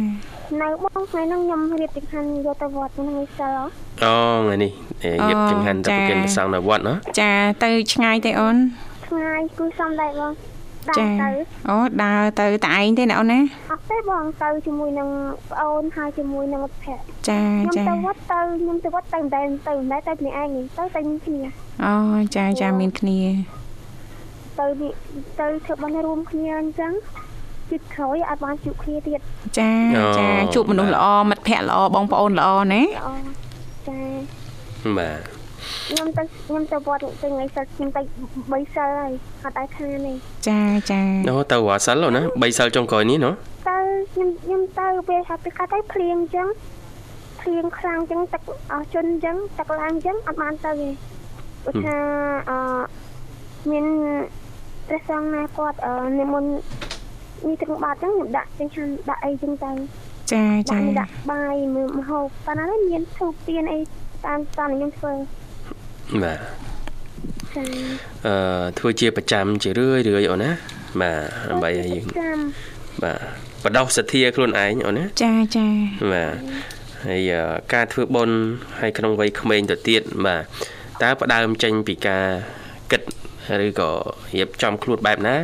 [0.63, 3.65] នៅបងថ្ងៃហ្នឹងខ្ញុំរៀបចង្ហាន់យកទៅវត្តហ្នឹងឲ្យសិលហ៎
[4.05, 4.73] អូថ្ងៃនេះ
[5.29, 7.33] រៀបចង្ហាន់ទៅប្រគិនប្រសងនៅវត្តណាចា
[7.65, 8.57] ទៅឆ្ងាយទេអូន
[9.07, 10.52] ថ្ងៃគឺសំដែរបងដើ
[10.99, 11.31] ចារទៅ
[11.69, 13.41] អូដើរទៅតែឯងទេណាអូនណា
[13.73, 15.09] អត់ទេបងទៅជាមួយនឹង
[15.51, 21.41] ប្អូនហើយជាមួយនឹងមិត្តភក្តិចាខ្ញុំចាទៅវត្តទៅខ្ញុំទៅវត្តទៅមិនដែលទៅមិនដែលទៅគ្នាឯងទៅតែគ្នា
[21.85, 21.95] អូ
[22.37, 23.19] ចាចាមានគ្នា
[24.59, 24.93] ទៅនេះ
[25.41, 26.93] ទៅធ្វើបានរួមគ្នាអញ្ចឹង
[27.71, 29.21] ជិតក្រោយអត់បានជួបគ្នាទៀត
[29.59, 29.73] ចា
[30.19, 33.11] ចាជួបមនុស្សល្អមិត្តភ័ក្តិល្អបងប្អូនល្អណាល្អ
[33.89, 33.99] ចា
[34.99, 35.42] បាទ
[35.89, 39.13] ខ្ញុំទៅខ្ញុំទៅវត្តទៅថ្ងៃសិលខ្ញុំទៅ3សិលហើយ
[39.45, 40.15] អត់ឲ្យខានទេ
[40.49, 43.31] ចាចាអូទៅវត្តសិលណា3សិលចុងក្រោយនេះណា
[43.69, 43.79] ទៅ
[44.13, 46.49] ខ្ញុំខ្ញុំទៅពេលថាពេលកាត់ទៅភ្លៀងអញ្ចឹង
[47.41, 50.89] ភ្លៀងខ្លាំងអញ្ចឹងទឹកអស់ជន់អញ្ចឹងទឹកឡើងអញ្ចឹងអត់បានទៅទេ
[51.65, 51.97] ព្រោះថា
[52.51, 52.59] អឺ
[53.71, 53.87] មាន
[54.89, 56.53] ព្រះសង្ឃណាគាត់អឺនិមន្ត
[57.47, 59.71] នេះទឹកបាតអញ្ចឹងខ្ញុំដាក់ចឹងហាន់ដាក់អីអញ្ចឹងទៅ
[60.33, 63.81] ចាដាចាក់ដាក់បាយមើលម្ហូបប៉ុន្តែមានធូបទៀនអី
[64.27, 65.13] តាមតាមខ្ញុំធ្វើ
[66.23, 66.39] បាទ
[67.55, 67.65] ចា
[68.27, 70.51] អឺធ្វើជាប្រចាំជារឿយរឿយអូនណា
[71.01, 71.19] បាទ
[71.51, 72.39] ដើម្បីឲ្យយើងចាំ
[73.03, 73.19] បាទ
[73.65, 75.67] បដោះសទ្ធាខ្លួនឯងអូនណាចាចា
[76.13, 76.35] បាទ
[77.07, 77.43] ហើយអឺ
[77.75, 78.37] ការធ្វើបុណ្យ
[78.81, 80.43] ហើយក្នុងវ័យក្មេងទៅទៀតបាទ
[81.03, 82.27] តើផ្ដើមចេញពីការ
[82.93, 83.03] គិត
[83.67, 83.91] ឬក៏
[84.35, 85.35] រៀបចំខ្លួនបែបណា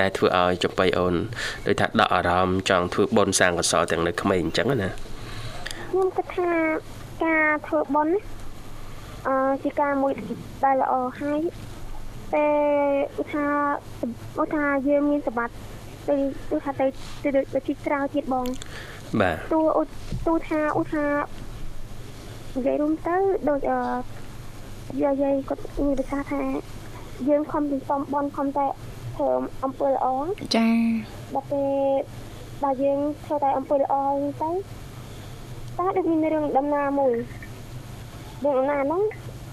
[0.00, 1.14] ដែលធ្វើឲ្យចំបៃអូន
[1.66, 4.90] ដូចថាដកអារម្មណ៍ចង់ធ្វើបុណ្យសាងកុសលទាំងនៅក្មេងអញ្ចឹងណា
[5.90, 6.50] ខ្ញុំគិតថា
[7.24, 8.33] ការធ្វើបុណ្យណា
[9.26, 10.12] អឺជាការមួយ
[10.64, 11.40] ដែលល្អហើយ
[12.34, 12.46] តែ
[13.20, 13.76] ឧស្សាហ៍
[14.42, 15.56] ឧស្សាហ៍យើងមានសម្បត្តិ
[16.08, 16.16] ទៅ
[16.50, 16.86] ទៅថាទៅ
[17.22, 18.46] ទៅទៅជីក្រៅទៀតបង
[19.20, 19.82] បាទតួឧ
[20.26, 21.24] តួថាឧស្សាហ៍
[22.54, 23.16] និយាយរួមទៅ
[23.48, 23.78] ដូចអឺ
[25.02, 26.42] យាយយាយគាត់មានប្រសាសន៍ថា
[27.28, 28.66] យើងខំសន្សំបន់ខំតែ
[29.16, 29.30] ធ្វើ
[29.64, 30.06] អំពើល្អ
[30.56, 30.68] ចា
[31.34, 32.00] ដល់ពេល
[32.64, 33.94] ដល់យើងធ្វើតែអំពើល្អ
[34.42, 34.50] ទៅ
[35.78, 37.14] តែដូចមានរឿងដំណាមួយ
[38.44, 39.02] រឿងដំណាហ្នឹង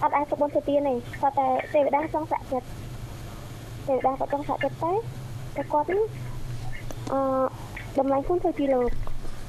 [0.03, 2.67] អត់អាចទៅបន់ទៅទៀនទេគាត់តែទេវតាចង់សាក់ចិត្ត
[3.87, 4.93] ទេវតាគាត់ចង់សាក់ចិត្តតែ
[5.55, 6.03] តែគាត់ហ្នឹង
[7.11, 7.19] អឺ
[7.99, 8.89] តម្លៃខ្លួនធ្វើជាលោក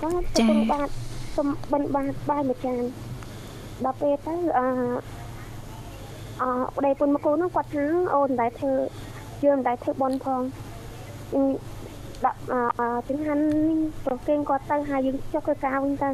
[0.03, 0.89] គាត់ទៅគុំបាត
[1.37, 2.83] សុំបិណ្ឌបាតបាយមួយចាន
[3.85, 4.67] ដល់ពេលទៅអឺ
[6.43, 8.73] អឺប្តីពុនមកគូហ្នឹងគាត់ថាអូនមិនដែលធ្វើ
[9.45, 10.43] យើងមិនដែលធ្វើបន់ផង
[11.35, 11.43] អឺ
[12.27, 16.09] ដាក់អអចង្ហាន់នេះប្រគេនគាត់ទៅហើយយើងចុះធ្វើការវិញទៅ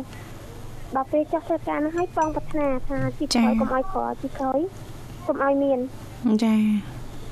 [0.96, 4.60] ដល់ពេលចុះធ្វើការនោះហើយបងប្រាថ្នាថាជីក្រោយកុំឲ្យក្រជីក្រោយ
[5.26, 5.78] កុំឲ្យមាន
[6.44, 6.54] ចា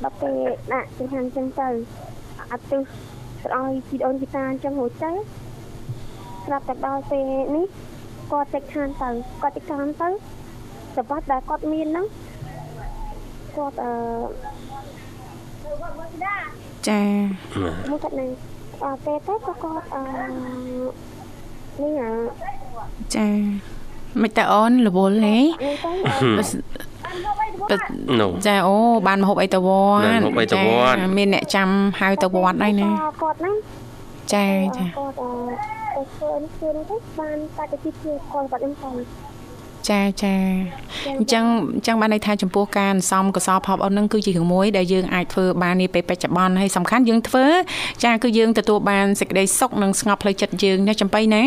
[0.05, 0.37] ដល់ពេល
[0.73, 1.69] ដាក់ចង្ហាន់ចឹងទៅ
[2.53, 2.83] អត់ទឹះ
[3.45, 5.11] ស្អោយជីអូនជីតាអញ្ចឹងរួចទៅ
[6.45, 7.23] ស្រាប់តែដល់ពេល
[7.57, 7.67] នេះ
[8.31, 9.09] គាត់ចែកឋានទៅ
[9.43, 10.09] គាត់ចែកឋានទៅ
[10.97, 12.07] សម្បត្តិដែលគាត់មានហ្នឹង
[13.57, 13.93] គាត់អឺ
[16.89, 17.03] ចា
[17.91, 18.31] មកគាត់នឹង
[18.85, 20.03] អត់ពេលទៅក៏គាត់អឺ
[21.83, 22.13] នេះអា
[23.17, 23.29] ចា
[24.23, 25.45] មិនតើអូនរវល់ហេនេះ
[27.71, 31.69] ទៅទៅនោះចាអូបានមកហូបអីទៅវត្តបានម្ហូបអីទៅវត្តចាមានអ្នកចាំ
[32.01, 32.89] ហៅទៅវត្តហើយណា
[33.23, 33.57] គាត់ហ្នឹង
[34.35, 35.31] ចាចាគាត់អឺ
[35.97, 39.26] ទៅធ្វើនេះធ្វើនេះទៅបានតាទៅទីជាគាត់គាត់ខ្ញុំទៅ
[39.91, 40.35] ចាចា
[41.19, 41.45] អញ្ចឹង
[41.77, 47.47] អញ្ចឹងបានន័យថាចំពោះការអន្សំកុសលផលបុណ្យហ្នឹងគឺជារឿងមួយដែលយើងអាចធ្វើបាននាពេលបច្ចុប្បន្នហើយសំខាន់យើងធ្វើ
[48.05, 51.45] ចាគឺយើងទទួលបានសេចក្តីសុខនិងស្ងប់ផ្លូវចិត្តយើងណាចំបៃណា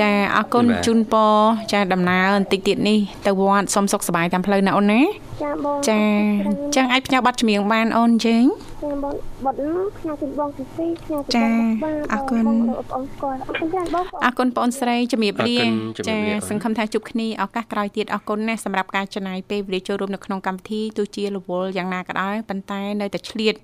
[0.00, 1.34] ចាអរគុណបាទជូនពរ
[1.72, 5.00] ចាដំណើរបន្តិចទៀតនេះទៅវត្តសុំសុខសប្បាយតាមផ្លូវណាអូនណា
[5.42, 6.00] ចាបងចា
[6.46, 8.44] អញ្ចឹងអាចផ្ញើប័ណ្ណចម្រៀងបានអូនជើង
[8.82, 11.46] ចាបងបត់នោះខ្ញុំជិះបងទី2ខ្ញុំចា
[11.82, 23.54] បងអរគុណបងបងស្គាល់អរគុណចាបងអរគុណបងអូនស្រីជំរាបលាអរគុណជំរាបលាអូនសង្ឃឹមថាជួបគ្នាឱកាសក្រោយទៀតអរគុណណាស់សម្រាប់ការចំណាយពេលវេលាចូលរួមនៅក្នុងកម្មវិធីទោះជារវល់យ៉ាងណាក៏ដោយប៉ុន្តែនៅតែឆ្លៀត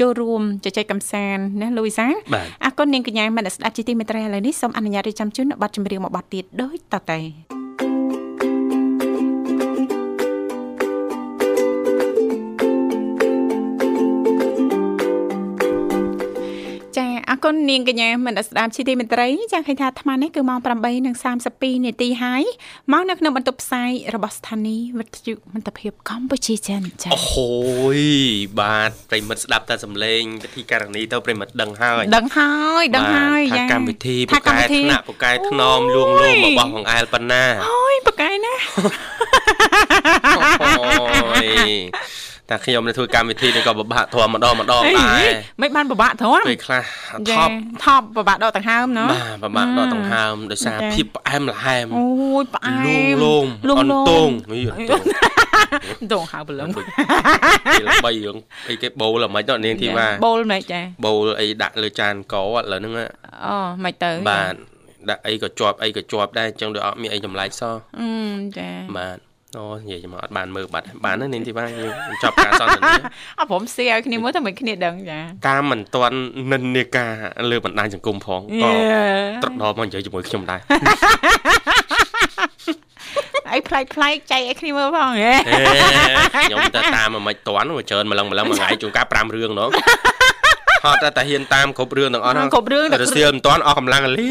[0.00, 7.61] ចូលរួមជជែកកម្សាន្តណាលូវីសាបាទអរគុណនាងកញ្ញាមនស្ដាប់ជាទីមេត្រីឥឡូវនេះសូមអនុញ្ញាតរៀបចំជូននៅប័ណ្ណចម្រៀងមួយប័ណ្ណទៀតដូចតទៅ
[17.44, 20.58] គុណនាងកញ្ញាមនស្ដាប់ជីទីមេត្រីចាឃើញថាអាត្មានេះគឺម៉ោង
[21.22, 22.42] 8:32នាទីហើយ
[22.92, 27.52] មកនៅក្នុងបន្ទប់ផ្សាយរបស់ស្ថានីយ៍វិទ្យុមិត្តភាពកម្ពុជាចិនចាអូហូ
[27.98, 28.00] យ
[28.60, 32.52] បាទប្រិមិត្តស្ដាប់តែសំឡេងពិធីការនីទៅប្រិមិត្តដឹងហើយដឹងហើ
[32.82, 38.54] យដឹងហើយបាទយ៉ាថាកម្មវិធីពូថាកម្មកែវិធីថ្នាក់ពូកែថ្នមលួងលោមរបស់បងអែលប៉ុណ្ណាអូយប្រកែណា
[40.28, 41.72] អូយ
[42.50, 45.30] តែខ្ញុំនៅធ្វើកម្មវិធីនេះក៏ពិបាកធំម្ដងម្ដងដែរ
[45.62, 47.52] មិនបានពិបាកធំពេលខ្លះថយ៉ាប់
[47.84, 52.06] ថប់ពិបាកដកដង្ហើមណោះបាទពិបាកដកដង្ហើមដោយសារចាភាពផ្អែមល្ហែមអូ
[52.42, 52.86] យផ្អែម
[53.22, 55.02] លួងលោមលួងអលោន្ទមងនេះអន្ទង
[56.12, 56.84] ដងហៅប្រឡឹងដូច
[57.80, 58.36] ពេលបីរឿង
[58.68, 63.06] អីគេបូលអ្មិនទៅនាងធីវ៉ាបូលមែនចាបូលអីដាក់លើចានកឥឡូវហ្នឹងណា
[63.46, 64.54] អូមិនទៅបាទ
[65.10, 68.08] ដាក់អីក៏ជាប់អីក៏ជាប់ដែរអញ្ចឹងដូចអត់មានអីចម្លែកសោះអឺ
[68.58, 69.18] ចាបាទ
[69.58, 72.92] អូនិយាយមកអត់បានមើលបាត់បានណានាងធីវ៉ាយើងចប់ការសន្ទនា
[73.40, 76.16] អព្រមសៀឲ្យគ្នាមើលតែមិនគ្នាដឹងចាតាមមិនទាន់
[76.52, 77.12] និន្នាការ
[77.50, 78.70] លើបណ្ដាញសង្គមផងក៏
[79.42, 80.60] ត្រដប់មកនិយាយជាមួយខ្ញុំដែរ
[83.52, 85.34] អីប្លែកប្លែកចែកឲ្យគ្នាមើលផងហ៎អេ
[86.42, 89.68] ខ្ញុំទៅតាមមិនមិនទាន់មកច្រើនម្លឹងម្លឹងមួយថ្ងៃជួនកាល5រឿងណោះ
[90.84, 94.28] ហត់តែតែហ៊ានតាមគ្រប់រឿងទាំងអស់ហ្នឹងគ្រប់រឿងរសៀលមិនទាន់អស់កម្លាំងអលី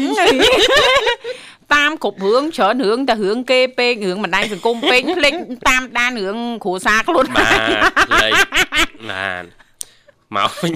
[1.74, 5.34] តាមគ្រប់រឿងច្រើនរឿងតែរឿងគេពេករឿងបណ្ដាញសង្គមពេកភ្លេច
[5.68, 7.58] តាមដានរឿងគ្រួសារខ្លួនបាទ
[8.22, 8.32] លេខ
[9.10, 9.44] បាទ
[10.36, 10.72] មកវិញ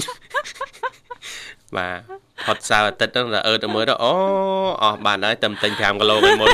[1.77, 1.99] បាទ
[2.47, 4.15] ផុតសៅរ៍អាទិត្យហ្នឹងតែអឺទៅមើលទៅអូ
[4.83, 6.49] អស់បានហើយតែទិញ5គីឡូឯមុន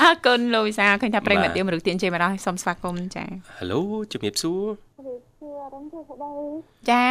[0.00, 3.24] អើកូនលោកវិសាឃើញថាប្រិមត្តបាទយើងមរុខទានជ័យមកដល់សូមស្វាគមន៍ចា
[3.58, 3.80] ហេឡូ
[4.12, 4.62] ជំរាបសួរ
[5.06, 6.32] វាជារំទេស្ដី
[6.90, 7.08] ចា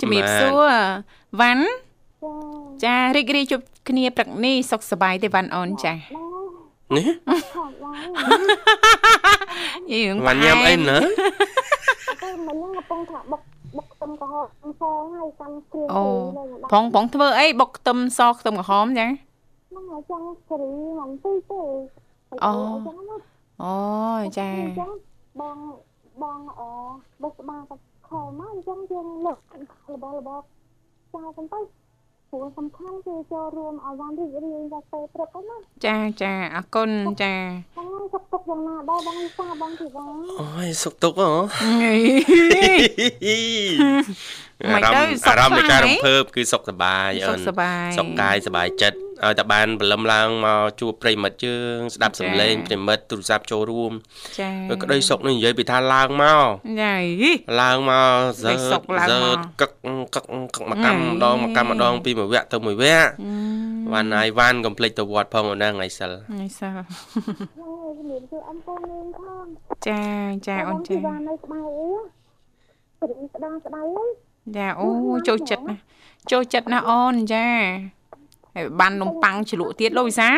[0.00, 0.72] ជំរាបបាទសួរ
[1.40, 1.66] វ៉ាន់
[2.22, 2.34] ចា
[2.84, 6.32] ចារីករាយជួបគ្នាព្រឹកនេះសុខសប្បាយទេវ៉ាន់អូនចាណែ
[6.96, 7.06] នេះ
[7.54, 8.42] ខំឡើង
[9.92, 10.98] យើងវ៉ាន់ញ៉ាំអីណា
[12.22, 13.42] តែមិញហ្នឹងកំពុងថាបុក
[13.76, 14.82] បុកខ្ទឹមក្រហមស
[15.14, 16.04] ហើយកាន់គ្រឿងអូ
[16.36, 21.62] លេងដាក់ផងផងធ្វើអីបុកខ្ទឹមសខ្ទឹមក្រហមចាហ្នឹងហើយចង់សេរីមិនទីទេ
[22.44, 22.52] អូ
[22.86, 23.16] ចឹងណា
[23.62, 23.74] អូ
[24.38, 24.90] ចាអញ្ចឹង
[25.40, 25.58] បង
[26.22, 26.62] បងអ
[27.22, 27.76] បិសបាទៅ
[28.08, 29.38] ខលមកអញ្ចឹងយើងលើក
[29.92, 30.44] របស់របស់
[31.12, 31.81] ចៅទៅទៅ
[32.34, 36.90] ព្រោះសំខាន់គឺចូលរួមឲ្យបានរីករាយដល់ពេលព្រឹកហ្នឹងណាចាចាអរគុណ
[37.22, 37.34] ចា
[37.74, 40.04] ហ្នឹងហើយសុខទុក្ខយ៉ាងណាដែរបងវិសាបងធីវ៉ា
[40.40, 41.30] អូយសុកទុកហ៎
[44.74, 53.92] មិនអារទៅម្មណ៍សុខអារម្មណ៍នៃការខ្រលាំងំភើបគឺសុខសប្បាយសុអូខនសប្បាយសុខកាយសប្បាយចិត្ត ឲ្យតែបានព្រលឹមឡើងមកជួបប្រិមិត្តយើងស្ដាប់សំឡេងប្រិមិត្តទូរស័ព្ទចូលរួម
[54.40, 56.46] ចាវាក្តីសុខនេះនិយាយពីថាឡើងមក
[56.82, 57.30] ចាយី
[57.60, 58.10] ឡើងមក
[58.42, 59.70] សើក្តីសុខឡើងសើមកកឹក
[60.14, 63.10] កឹកកឹកមកកម្មម្ដងមកកម្មម្ដងពីមួយវគ្គទៅមួយវគ្គ
[63.92, 66.86] វ៉ាន់ហើយវ៉ាន់កុំភ្លេចទៅវត្តផងអូនណាថ្ងៃសិលនេះសើហ្នឹង
[67.58, 69.46] ហើយជំរាបសួរអំពូនាងផង
[69.88, 70.02] ចា
[70.46, 71.86] ចាអូនធីចាវ៉ានៅក្បែរអី
[73.00, 74.08] ព្រឹកស្ដាងស្ដៅហ្នឹង
[74.56, 74.88] ចាអូ
[75.28, 75.80] ចូលចិត្តណាស់
[76.30, 77.46] ចូលចិត្តណាស់អូនចា
[78.56, 80.28] ហើយបាននំប៉័ងជ្រលក់ទៀតលោកវិសា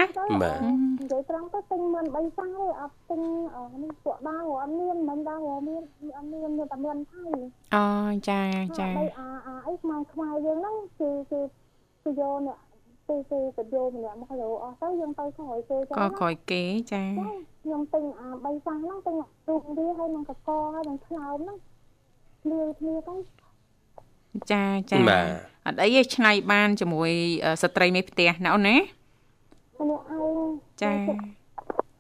[0.42, 0.58] បាទ
[1.00, 3.20] និយាយត្រង់ទៅទិញមិនបីសាំងទេអត់ទិញ
[3.54, 5.82] អឺនេះពួកដាវអត់មានមិនដាវមាន
[6.16, 7.24] អត់មានមានតែមានថៃ
[7.74, 7.86] អូ
[8.28, 8.42] ចា
[8.78, 11.40] ចាបីអាអាអីខ្មែរខ្មែរយើងហ្នឹងគឺគឺ
[12.02, 12.58] គឺយកអ្នក
[13.08, 17.04] គឺគឺទៅយកម្នាក់មកលោអស់ទៅយើងទៅក្រោយគេចឹងក៏ក្រោយគេចា
[17.62, 19.14] ខ្ញុំទិញអាបីសាំងហ្នឹងទិញ
[19.48, 21.58] រូបវាហើយនឹងកកហើយនឹងថ្លើមហ្នឹង
[22.50, 23.14] លាយគ្នាទៅ
[24.52, 27.10] ចាចាបាទ អត់អីទេឆ្នៃបានជាមួយ
[27.44, 28.76] អឺស្ត្រីមេផ្ទះណាអូនណា
[29.78, 30.48] ម្នាក់ឯង
[30.82, 30.92] ចា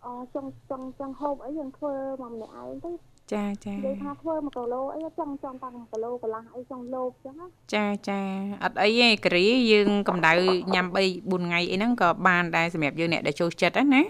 [0.04, 2.90] អចង់ចង់ចង់ហូបអីយើងធ្វើមកម្នាក់ឯងទៅ
[3.32, 8.20] ចាចានិយាយថាធ្វើ1គីឡូអីចង់ចង់តាំង1គីឡូកន្លះអីចង់លោបចឹងណាចាចា
[8.64, 10.32] អត់អីទេការីយើងកម្ដៅ
[10.74, 10.96] ញ៉ាំ3
[11.30, 14.02] 4ថ្ងៃអីហ្នឹងក៏បានដែរសម្រាប់យើងអ្នកដែលចូលចិត្តហ្នឹងណា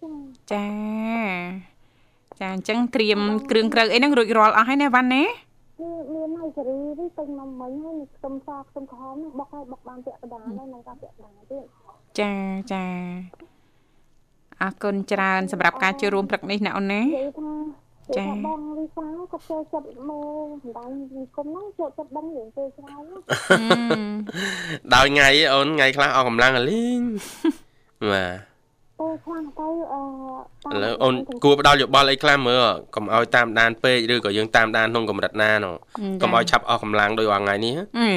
[0.00, 0.10] ចា
[0.52, 0.66] ចា
[2.40, 5.45] ចាអញ្ចឹងត្រៀមគ្រឿងក្រៅអីហ្នឹងរួចរាល់អស់ហើយណាវ៉ាន់ណាមានមានហើយសេរីនេះ
[7.18, 11.64] ទិញមកមិញហើយនេះខ្ទឹមសខ្ទឹមក្រហមនេះបុកហើយបុកបានពាក់កណ្ដាលហើយនឹងការពាក់កណ្ដាលទៀត
[12.20, 12.32] ចា
[12.72, 12.84] ចា
[14.62, 17.50] អរគុណច្រើនសម្រាប់ការចូលរួមព្រឹកនេះណាអូនណានិយាយថា
[18.16, 27.00] ចា៎ចាបងវិសាក៏ចូលចិត្តមើលសម្ដែងវិគុំហ្នឹងចូលចិត្តដឹងរឿងពេលច្រើនណាអឺដល់ថ្ងៃអូនថ្ងៃខ្លះអស់កម្លាំងអលីង
[28.12, 28.55] បាទ
[28.98, 30.02] ពេលខ្លះទៅអឺ
[30.74, 35.74] ឥឡូវអូនគួរផ្ដល់យោបល់អីខ្លះមើលកុំឲ្យតាមដានពេកឬក៏យើងតាមដានក្នុងកម្រិតណានោះ
[36.22, 38.10] កុំឲ្យឆាប់អស់កម្លាំងដោយថ្ងៃនេះអី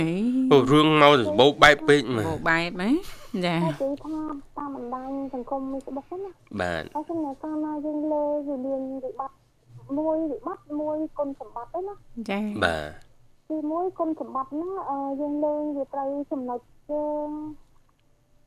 [0.51, 2.91] អូរឿងមកទៅបោកបែកពេកមើអូលបែបហ៎
[3.45, 4.15] ចាតែនិយាយថា
[4.57, 9.37] តាមបណ្ដាញសង្គមនេះស្បុកហ្នឹងណាបាទតែសម្រាប់កាលណាយើងលើវាមានវិបត្តិ
[9.97, 11.95] មួយវិបត្តិមួយគុណសម្បត្តិហ្នឹងណា
[12.29, 12.89] ចាបាទ
[13.49, 16.59] ទីមួយគុណសម្បត្តិហ្នឹងអឺយើងលេងវាត្រូវចំណុច
[16.91, 17.29] យើង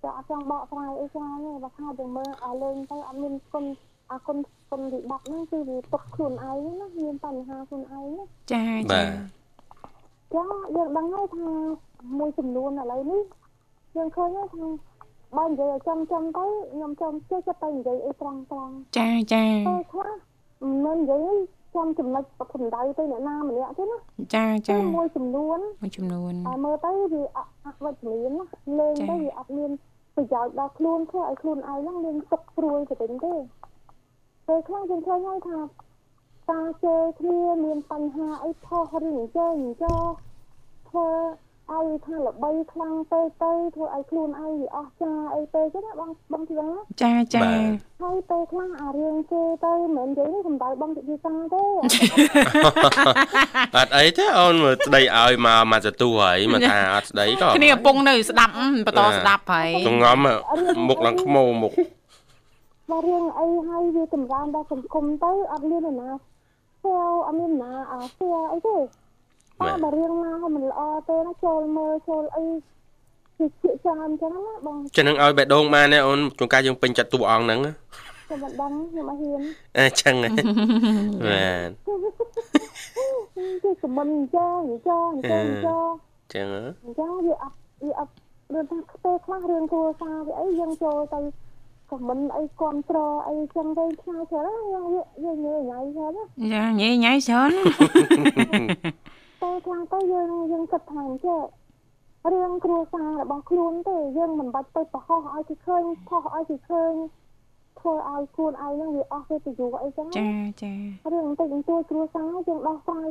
[0.03, 3.65] ចាអត់ចង់បកស្រាយអីច្រើនទេបើថាយើងមើលឲ្យលេងទៅអត់មានគុណ
[4.11, 4.37] អាគុណ
[4.71, 9.15] គុណវិបត្តិហ្នឹងគឺវាទុកខ្លួនឯងណាមានបញ្ហាខ្លួនឯងណាចាបាចាទ
[10.35, 10.45] ចា
[10.77, 11.47] យើងដឹងហើយថា
[12.19, 13.23] មួយចំនួនឥឡូវនេះ
[13.97, 14.65] យើងឃើញហើយថា
[15.39, 20.11] បើនិយាយឲ្យចំចំទៅខ្ញុំចំចេះចិត្តទៅនិយាយអីត្រង់ត្រង់ចាចាទៅខ្លះ
[20.85, 21.37] មិននិយាយ
[21.75, 23.97] ចំចំណុចកំដៅទៅអ្នកណាម្នាក់ទេណា
[24.35, 28.45] ចាចាមួយចំនួនមួយចំនួនតែមើលទៅវាអត់អត់វិជ្ជមានណា
[28.79, 29.71] លេងទៅវាអត់មាន
[30.15, 33.35] ប្រយោជន៍ដល់ខ្លួនធ្វើឲ្យខ្លួនឯងហ្នឹងមានទុកព្រួយទៅវិញទេ
[34.47, 35.59] ពេលខ្លះយើងឃើញហើយថា
[36.51, 40.01] ការជេរគ្នាមានបញ្ហាអីផុសឬអញ្ចឹងអញ្ចឹង
[40.89, 41.09] ធ្វើ
[41.71, 46.69] ឲ្យថាល្បីខ្លាំងទៅទៅធ្វើឲ្យខ្លួនឯងវាអស់ចាអីទៅចឹងណាបងបងទីណា
[47.03, 47.41] ចាចា
[48.03, 51.63] ហើយពេលខ្លះអារឿងជេរទៅមិនមែននិយាយនេះសំដៅបងទីសាទេ
[53.77, 58.53] អត់អីទេអូនមើលស្ដីឲ្យមកមកទទួលហើយមកថាអត់ស្ដីក៏គ្នាកំពុងនៅស្ដាប់
[58.87, 60.19] បន្តស្ដាប់ហើយចងំ
[60.89, 61.73] មុខឡើងខ្មោមុខ
[62.91, 68.77] មករឿងអីហើយវាចម្រើនដល់សង្គមទៅអត់មាននរណាស្គាល់អត់មាននរណាអស្គាល់អីទេ
[69.61, 72.45] តែបើរឿងណាហើយមិនល្អទេណាចូលមើលចូលអី
[73.39, 79.43] ជាជាច្រើនអញ្ចឹងណាបងចឹងនឹងឲ្យបេះដូងបានទេអូនជួនកាលយើងពេញចិត្តតួអង្គហ្នឹងខ្ញុំមិនដឹងខ្ញុំអត់ហ៊ាន
[79.79, 80.31] អញ្ចឹងហ៎
[81.27, 81.71] បាទ
[83.63, 85.87] គឺខមមិនអញ្ចឹងអញ្ចឹងអញ្ចឹងអញ្ចឹង
[86.33, 88.13] ចឹងហ៎អញ្ចឹងវាអត់វាអត់
[88.55, 91.21] រឿងថាខ្ទេខ្លះរឿងគ្រួសារវាអីយើងចូលទៅ
[91.91, 94.87] ខមមិនអីគ្រប់ត្រអីចឹងទៅខ្លាចច្រើនយើង
[95.25, 98.67] យើងញ៉ៃញ៉ៃច្រើនណាចាញ៉ៃញ៉ៃច្រើនតែខ្លះទៅយើងយើង
[100.73, 101.41] គិតថាអញ្ចឹង
[102.33, 106.93] រឿងគ្រួសាររបស់ខ្លួនទេយើងមិនបាច់ទៅប្រហោះឲ្យគេឃើញផុសឲ្យគេឃើញ
[107.79, 110.31] ធ្វើឲ្យខ្លួនឯងហ្នឹងវាអស់កិត្តិយសអីចឹងចា
[110.63, 110.73] ចា
[111.13, 113.09] រឿងបន្តិចបន្តួចគ្រួសារយើងដោះស្រាយ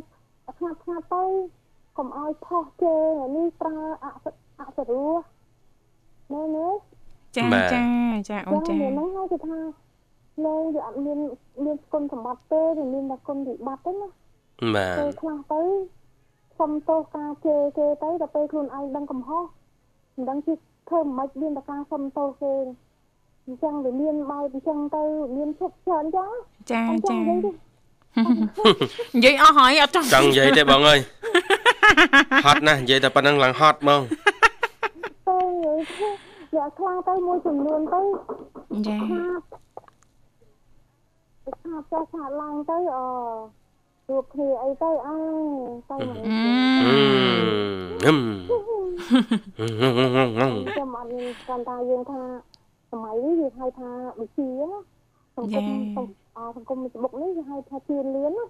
[0.58, 1.24] ខ្នាត់ខ្នាត់ទៅ
[1.98, 3.04] កុំឲ្យផុសជេរ
[3.36, 4.26] នេះប្រើអស
[4.62, 5.14] អសរោះ
[6.34, 6.68] ណែណែ
[7.38, 7.44] ចា
[7.74, 7.84] ចា
[8.30, 9.58] ចាអូនចឹងចាមានហ្នឹងហើយគឺថា
[10.46, 11.20] លេងវាអត់មាន
[11.66, 14.10] មានគុណសម្បត្តិទេវាមានតែគុណវិបត្តិទេណា
[14.76, 15.62] បាទពេលខ្លះទៅ
[16.62, 19.44] សុំទោសការជេរគេទៅដល់ពេលខ្លួនឯងដឹងកំហុស
[20.16, 20.54] មិនដឹងជា
[20.90, 22.54] ធ្វើមិនខ្មិចមានតែការសុំទោសគេ
[23.46, 25.04] អញ្ចឹងវាមានបែបអញ្ចឹងទៅ
[25.36, 26.30] មានឈប់ច្រើនអញ្ចឹង
[26.72, 27.52] ចាអញ្ចឹចាងនិយាយទៅ
[29.16, 31.00] និយាយអស់ហើយអត់ចង់ចង់និយាយទេបងអើយ
[32.46, 34.02] ហត់ណាស់និយាយតែប៉ុណ្្នឹងឡើងហត់ហ្មង
[35.28, 35.40] ទៅ
[36.58, 38.02] យកខ្លាំងទៅមួយចំនួនទៅ
[38.88, 39.42] ចាខាត
[41.64, 43.00] ខាតចាស់ខាតឡើងទៅអ
[44.12, 45.18] ជួបគ្នាអីទៅអើ
[45.90, 48.18] ទៅមិនអឺហឹម
[50.38, 52.22] ហឹមចាំអត់មានគាត់ថាយើងថា
[52.92, 54.70] សម័យនេះវាហៅថាវិជាណា
[55.36, 55.68] សង្គម
[56.38, 58.46] អសង្គម Facebook នេះវាហៅថាជឿនលឿនណា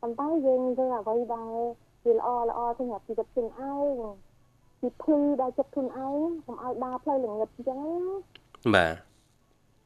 [0.00, 1.56] ប៉ុន្តែយើងធ្វើអ្វីដែល
[2.04, 3.88] វាល្អល្អសម្រាប់ជីវិតខ្លួនឯង
[4.80, 8.02] ពីភ្លឺដល់ចិត្តខ្លួនឯងកុំឲ្យដើរផ្លូវល្ងឹតអញ្ចឹងណា
[8.74, 8.94] បាទ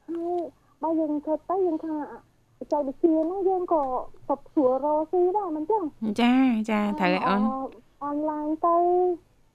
[0.07, 0.39] ហើយ
[0.81, 1.95] បើយើងធ្វើទៅយើងថា
[2.61, 3.83] បច្ចេកវិទ្យាហ្នឹងយើងក៏
[4.29, 5.83] ក៏ស្រួលរកស៊ីដែរមិនចឹង
[6.21, 6.33] ចា
[6.69, 7.41] ចាត្រូវហើយអូន
[8.03, 8.77] អនឡាញទៅ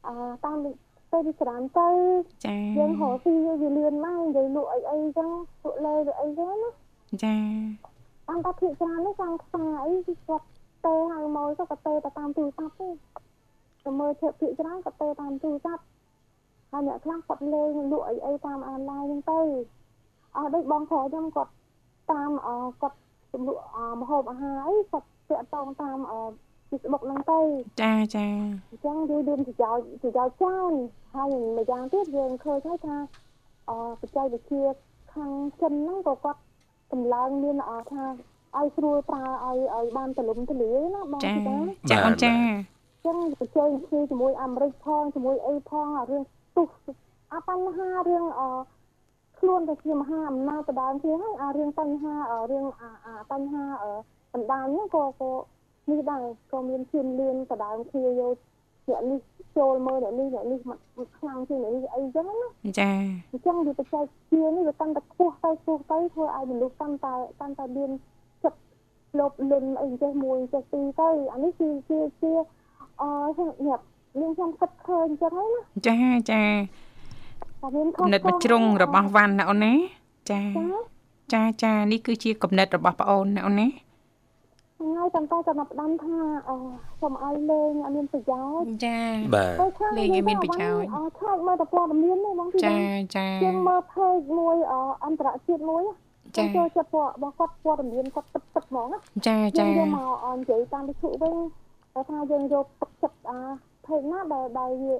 [0.07, 0.15] អឺ
[0.45, 1.89] តាមទៅទីស្រាមទៅ
[2.47, 5.29] ចាយើងរកស៊ីវាលឿនម៉ែនិយាយលក់អីអីចឹង
[5.65, 6.71] លក់លើឬអីចឹងណា
[7.25, 7.37] ចា
[8.29, 10.47] តាមតាភាគច្រើននេះខាងផ្សារអីគឺគាត់
[10.87, 12.89] ទៅហៅមកទៅក៏ទៅទៅតាមទូរស័ព្ទទេ
[13.85, 15.83] ទៅមើលជើភាគច្រើនក៏ទៅតាមទូរស័ព្ទ
[16.71, 19.41] ហើយអ្នកខ្លះគាត់លេងលក់អីអីតាមអនឡាញហ្នឹងទៅ
[20.37, 21.53] អស់ដូចបងប្រុសខ្ញុំគាត់
[22.13, 22.49] តាមអ
[22.81, 22.97] គាត់
[23.47, 23.63] លក់
[24.01, 26.15] ម្ហូបអាហារអីគាត់តាក់តងតាមអ
[26.69, 27.41] Facebook ហ្នឹងទៅ
[27.83, 28.27] ចាចា
[28.71, 30.73] អញ្ចឹងយើងមានប្រយោជន៍ប្រយោជន៍ច្រើន
[31.15, 32.97] ហើយម្យ៉ាងទៀតយើងឃើញហើយថា
[33.71, 34.65] អបច្ចេកវិទ្យា
[35.15, 36.41] ខាងចិនហ្នឹងក៏គាត់
[36.93, 38.05] កម្លាំងមានអថា
[38.57, 41.59] ឲ្យស្រួលប្រើឲ្យឲ្យបានទលំទលាយណាបងចាពីតា
[41.91, 46.23] ចាអូនចាអញ្ចឹងបច្ចេកវិទ្យាជាមួយអាមេរិកផងជាមួយអីផងអារឿង
[46.57, 46.69] ទុះ
[47.33, 48.43] អាបញ្ហារឿងអ
[49.39, 53.87] ខ្លួនទៅជាមហាអំណាចបដានជាហើយអារឿងបញ្ហាអរឿងអាអាបញ្ហាអ
[54.33, 55.31] បណ្ដាញហ្នឹងក៏ក៏
[55.91, 58.37] នេះដែរក៏មានជឿនលឿនបដានគ្នាយក
[58.89, 59.21] អ្នកនេះ
[59.57, 62.49] ចូលមើលអ្នកនេះអ្នកនេះមកខ្លាំងជាងអ្នកនេះអីចឹងណា
[62.81, 62.93] ចា
[63.33, 67.91] អញ្ចឹងវាបច្ចេកវិទ្យានេះវាកាន់តែខ្ពស់ទៅខ្ពស់ទៅធ្វើឲ្យមនុស្សកាន់តែកាន់តែមាន
[68.45, 68.59] ចិត្ត
[69.19, 72.33] លោភលន់អីចេះមួយចេះពីរទៅអានេះគឺជាជា
[73.03, 73.11] អឺ
[73.67, 73.81] អ្នក
[74.21, 75.97] មានខ្ញុំគិតឃើញអញ្ចឹងណាចា
[76.31, 76.86] ចាតែមាន
[78.01, 79.75] គំនិតមួយជ្រុងរបស់វ៉ាន់ណាអូនណា
[80.31, 80.67] ចាចា
[81.35, 83.69] ចាចានេះគឺជាគំនិតរបស់ប្អូនណាអូនណា
[84.79, 86.17] ថ្ងៃតែតែចាំផ្ដាំថា
[86.49, 86.57] អឺ
[87.01, 89.01] សូមឲ្យលេងឲ្យមានប្រយោជន៍ចា
[89.35, 92.77] បាទហើយខ្លះលេងឲ្យមានប្រយោជន៍អឺឆាច់មើលតែព័ត៌មាននេះបងទីចា
[93.17, 94.57] ចាជាងមើលផេកមួយ
[95.05, 95.83] អន្តរជាតិមួយ
[96.37, 98.99] ចាចូលចិត្តព័ត៌របស់គាត់ព័ត៌មានគាត់ពិតពិតហ្មងណា
[99.29, 101.35] ចាយើចាងយកមកអនិយាយតាមវិទ្យុវិញ
[101.95, 103.41] តែថាយើងយកទឹកចិត្តអា
[103.87, 104.95] ភេទណាដែលដែលវា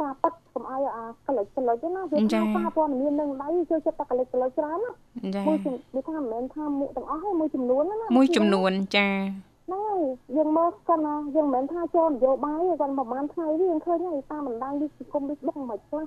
[0.00, 4.90] ការប៉ັດកុំឲ្យអាកលិចកលិចណាវាថាសារព័ត៌មាននឹងដៃចូលចិត្តតែកលិចកលិចច្រើនណា
[5.34, 9.20] ចា មួយជំវាថាមិនមែនថាមួយទាំងអស់ទេមួយចំនួនណា មួយចំនួនចា យ
[9.66, 10.02] ហ្នឹងហើយ
[10.36, 16.06] យើងមើលគាត់ណាយើងមិនមែនថាចូលនយោបាយទេគាត់ប្រហែលថ្ងៃនេះយើងឃើញហើយតាមបណ្ដាញវិសង្គម Facebook មិនខ្លះ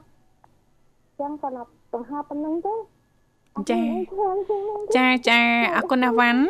[1.19, 1.63] ចឹងគាត់ណា
[1.93, 2.75] បង្ហើបប៉ុណ្្នឹងទេ
[3.71, 3.79] ចា
[4.97, 5.39] ចាចា
[5.75, 6.41] អរគុណណាវ៉ាន់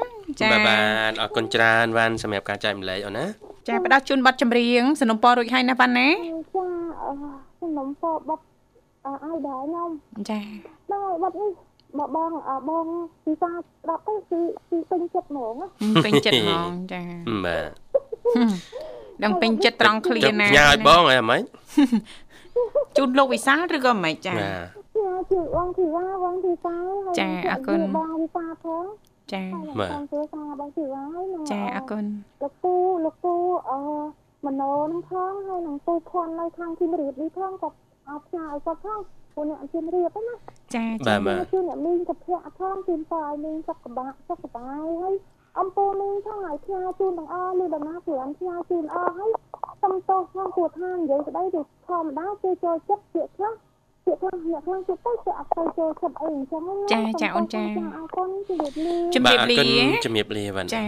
[0.42, 0.78] ចាបា
[1.10, 3.26] ទអរគុណច្រើនវ៉ាន់សម្រាប់ការចែកម្លែកអូនណា
[3.68, 6.08] ចាផ្ដល់ជូនប័ណ្ណចម្រៀងสนុំពររួចហើយណាវ៉ាន់ណា
[7.13, 7.19] ចា
[7.61, 8.45] សនំពរប័ណ្ណ
[9.07, 9.91] អើដែរខ្ញុំ
[10.31, 10.41] ចា
[10.93, 11.51] ដល់ប័ណ្ណនេះ
[11.99, 12.31] មកបង
[12.69, 12.87] បង
[13.25, 14.41] ពីសាស្ដាប់ទៅគឺ
[14.71, 15.55] គឺពេញចិត្តហ្មង
[16.05, 17.03] ពេញចិត្តហ្មងចា
[17.45, 17.71] បាទ
[19.25, 21.43] ដឹងពេញចិត្តត្រង់ឃ្លាណាញ៉ាឲ្យបងអីហ្មង
[22.97, 24.51] ជូនលោកវិសាលឬក៏មិនចាបា
[25.21, 26.77] ទជឿបងធីវ៉ាបងធីសា
[27.21, 28.85] ចាអរគុណបងវិសាផង
[29.33, 29.45] ចា
[29.81, 32.05] បាទបងជួយសាបងធីវ៉ាហើយចាអរគុណ
[32.43, 33.35] លោកពូលោកពូ
[33.71, 33.79] អឺ
[34.47, 34.63] មโน
[34.93, 37.69] នឹងផងហើយនឹងពូភ័ណ្ឌនៅខាងទីរៀបនេះផងក៏
[38.09, 39.01] អត់ផ្សាយឲ្យគាត់ផង
[39.35, 40.35] ពូអ្នកជឿនរៀបណា
[40.75, 45.15] ចាចាបាទជឿអ្នកមីងសុភ័ក្រផងជឿនតឲ្យមីងសុខបាក់សុខបាយហើយ
[45.59, 49.31] អំពូមីងផងឲ្យផ្សាយជូនទាំងអស់ឬដំណើរព្រានផ្សាយជូនអស់ហើយ
[49.83, 53.55] សុំទោសផងគួរថានិយាយស្ដីទៅធម្មតាគេចូលចិត្តជាខ្លះ
[54.05, 56.63] ជាខ្លះអ្នកខ្លះទៅទៅគេអត់ទៅចូលចិត្តអីអញ្ចឹង
[56.93, 57.63] ចាចាអូនចា
[57.97, 59.59] អរគុណជំរាបលាជំរាបលា
[60.05, 60.83] ជំរាបលាបាទចា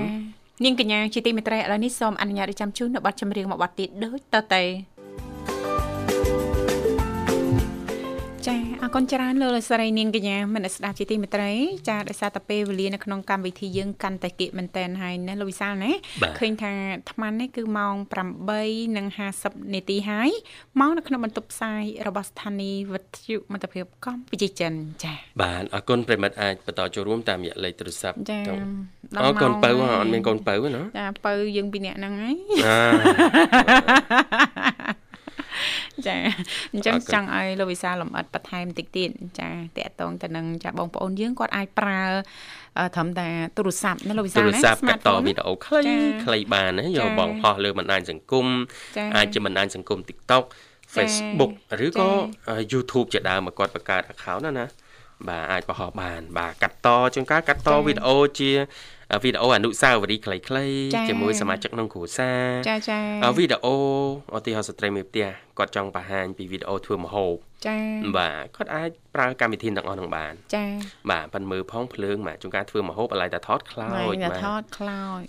[0.63, 4.63] នាងកញ្ញាជាទីមេត្រីឥឡូវនេះសូមអនុញ្ញាតឲ្យចាំជូននៅប័ណ្ណចម្រៀងមួយប័ណ្ណទៀតដូចតទៅ
[8.49, 11.51] ចាអរគុណច្រើនលោកលោកស្រីនាងកញ្ញាមនស្ដាប់ជាទីមេត្រី
[11.89, 15.93] ចាដោយសារតែពេលវេលានៅក្នុងកម្មវិធីយើងកាន់តែគៀកមែនតែនហើយណាលោកវិសាលណា
[16.39, 17.95] ឃើញថាអាត្មានេះគឺម៉ោង
[18.65, 20.31] 8:50នាទីហើយ
[20.81, 24.73] ម៉ោងនៅក្នុងបន្ទប់ផ្សាយរបស់ស្ថានីយ៍វិទ្យុមិត្តភាពកម្ពុជាចិន
[25.05, 28.39] ចាបាទអរគុណប្រិមិត្តអាចបន្តចូលរួមតាមរយៈលេខទូរស័ព្ទចា
[29.25, 32.35] អរគុណបើអត់មានកូនបើណាចាបើយើងពីរនាក់ហ្នឹងហើយ
[36.07, 36.17] ចា
[36.73, 39.11] អញ្ចឹងចង់ឲ្យលោកវិសាលលំអិតបន្ថែមតិចទៀត
[39.41, 42.03] ចាតកតងទៅនឹងចាបងប្អូនយើងគាត់អាចប្រើ
[42.95, 45.83] ត្រឹមតែទូរស័ព្ទណាលោកវិសាលណាទូរស័ព្ទកាត់តវីដេអូខ្លី
[46.25, 48.47] ខ្លីបានណាយកបងផុសលើបណ្ដាញសង្គម
[49.17, 50.45] អាចជាបណ្ដាញសង្គម TikTok
[50.95, 51.51] Facebook
[51.87, 52.11] ឬក៏
[52.73, 54.67] YouTube ជាដើមមកគាត់បង្កើត account ណាណា
[55.29, 58.51] បាទអាចបង្ហោះបាន បាទកាត់តជាងការកាត់តវីដេអូជា
[59.23, 60.75] វីដេអូអនុស្សាវរីយ៍ខ្លីៗ
[61.09, 62.99] ជាមួយសមាជិកក្នុងគ្រួសារចាចា
[63.39, 63.77] វីដេអូ
[64.37, 65.27] ឧទាហរណ៍ស្ត្រីមេផ្ទះ
[65.59, 67.35] គាត់ចង់បង្ហាញពីវីដេអូធ្វើម្ហូប
[67.67, 67.77] ចា
[68.19, 70.65] បាទគាត់អាចប្រើកម្មវិធីទាំងអស់នឹងបានចា
[71.11, 75.23] បាទប៉ិនមើលផងភ្លើងបាទជួនកាលធ្វើម្ហូបឥឡូវតែថតខ្លោចបាទថតខ្លោច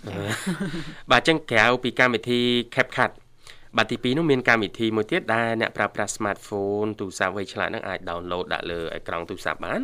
[1.10, 2.40] បាទចឹងក្រៅពីកម្មវិធី
[2.74, 3.12] CapCut
[3.76, 9.80] បាទទី2នោះមានកម្មវិធីមួយទៀតដែលអ្នកប្រើប្រាស់ smartphone ទូរស័ព្ទវៃឆ្លាតនឹងអាច download ដាក់លើអេក្រង់ទូរស័ព្ទបាន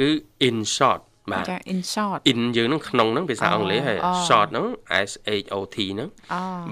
[0.00, 0.10] គឺ
[0.48, 1.00] InShot
[1.32, 3.98] បាទចា in short in យើងនឹងក្នុងហ្នឹងភាសាអង់គ្លេសហើយ
[4.28, 4.66] short ហ្នឹង
[5.08, 5.10] S
[5.42, 6.08] H O T ហ្នឹង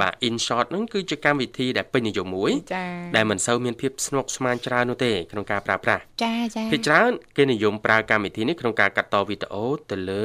[0.01, 2.53] បាទ in short ហ្នឹងគឺជាកម្មវិធីដែលពេញនិយមមួយ
[3.17, 10.25] ដែលមិនសូវមានភាពស្មុគស្មាញច្រើននោះទេក្នុងការប្រើប្រាស់ចាចាភាគច្រើនគេនិយមប្រើកម្មវិធីនេះក្នុងការកាត់តវីដេអូទៅលើ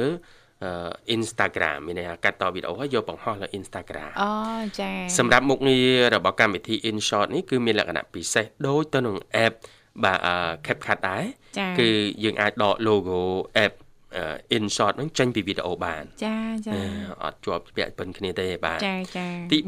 [1.16, 4.32] Instagram មានន័យថាកាត់តវីដេអូហើយយកបង្ហោះលើ Instagram អូ
[4.80, 9.16] ចាសម្រាប់មុខងាររបស់កម្មវិធី InShot នេះគឺមានលក្ខណៈពិសេសដូចទៅនឹង
[9.46, 9.54] app
[10.04, 10.18] បាទ
[10.66, 11.22] CapCut ដែរ
[11.78, 11.88] គឺ
[12.24, 13.20] យើងអាចដក logo
[13.64, 13.72] app
[14.56, 16.72] in short ហ្នឹងចេញពីវីដេអូបាន ចាចា
[17.22, 19.58] អត់ជាប់ពាក់ពិនគ្នាទេបាទចាចាទី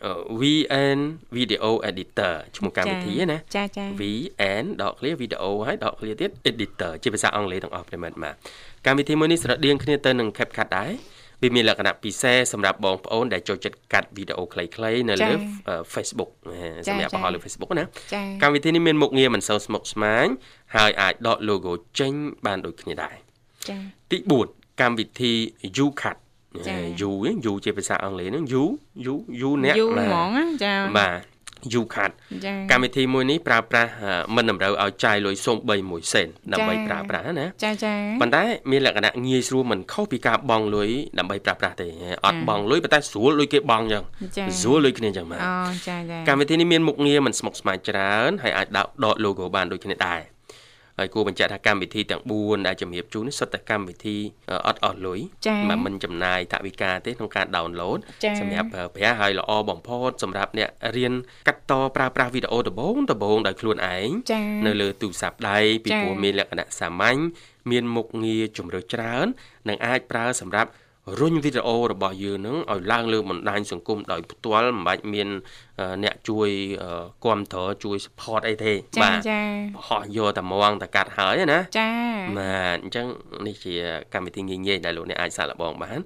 [0.00, 0.98] 3 VN
[1.36, 8.34] Video Editor ឈ្មោះកម្មវិធីណាចាចា VN ដកឃ្លាវីដេអូហើយដកឃ្លាទៀត Editor ជាភាសាអង់គ្លេសទាំងអស់ប្រិមិត្តបាទ
[8.86, 10.92] កម្មវិធីមួយនេះស្រដៀងគ្នាទៅនឹង CapCut ដែរ
[11.42, 15.32] វាមានលក្ខណៈពិសេសសម្រាប់បងប្អូនដែលចូលចិត្តកាត់វីដេអូខ្លីៗនៅលើ
[15.94, 16.30] Facebook
[16.88, 17.84] សម្រាប់បង្ហោះលើ Facebook ណា
[18.42, 20.26] កម្មវិធីនេះមានមុខងារមិនសូវស្មុគស្មាញ
[20.76, 22.12] ហើយអាចដក logo ចេញ
[22.46, 23.16] បានដូចគ្នាដែរ
[23.70, 24.18] ចា៎ទី
[24.50, 25.32] 4កម្មវិធី
[25.76, 26.16] YouCut
[27.00, 27.10] យូ
[27.46, 28.62] យូជាភាសាអង់គ្លេសហ្នឹងយូ
[29.06, 31.20] យូយូអ្នកយូហ្មងចាបាទ
[31.72, 32.14] យូខាត់
[32.70, 33.90] កម្មវិធីមួយនេះប្រើប្រាស់
[34.34, 41.88] មិនតម្រូវឲ្យចាយលុយសូម្បី1សេនដើម្បីប្រើប្រាស់ណាចាចាប៉ុន្តែមានលក្ខណៈងាយស្រួលមិនខុសពីការបង់លុយដើម្បីប្រើប្រាស់ទេ
[42.26, 44.02] អត់បង់លុយប៉ុន្តែស្រួលលុយគេបង់អញ្ចឹង
[44.60, 45.54] ស្រួលលុយគ្នាអញ្ចឹងបាទអូ
[45.88, 48.78] ចាចាកម្មវិធីនេះមានមុខងារមិនស្មុគស្មាញច្រើនហើយអាចដ
[49.14, 50.20] ក logo បានដូចគ្នាដែរ
[51.00, 54.16] ហើយគួរបញ្ជាក់ថាកម្មវិធីទាំង4ដែលជំរាបជូននេះសុទ្ធតែកម្មវិធី
[54.66, 55.20] អត់អស់លុយ
[55.70, 57.98] មិនមិនចំណាយថវិកាទេក្នុងការ download
[58.40, 61.12] សម្រាប់ប្រើប្រាស់ហើយល្អបំផុតសម្រាប់អ្នករៀន
[61.48, 64.08] កាត់តប្រើប្រាស់វីដេអូដំបូងដំបូងដោយខ្លួនឯង
[64.66, 67.20] នៅលើទូរស័ព្ទដៃពីព្រោះមានលក្ខណៈសាមញ្ញ
[67.70, 69.26] មានមុខងារជំរឿច្រើន
[69.68, 70.70] និងអាចប្រើសម្រាប់
[71.20, 75.28] រុញវីដេអូរបស់យើងនឹងឲ្យឡើងលើបណ្ដាញសង្គមដោយផ្ទាល់មិនបាច់មាន
[76.04, 76.48] អ្នកជួយ
[77.24, 78.72] គ្រប់គ្រងជួយ support អីទេ
[79.02, 79.40] បាទចា
[79.76, 81.90] បោះយកតែមងតែកាត់ហើយណាចា
[82.38, 83.06] បាទអញ្ចឹង
[83.46, 83.74] នេះជា
[84.14, 85.98] កម្មវិធីងាយងាយដែលលោកអ្នកអាចសាកល្បងបាន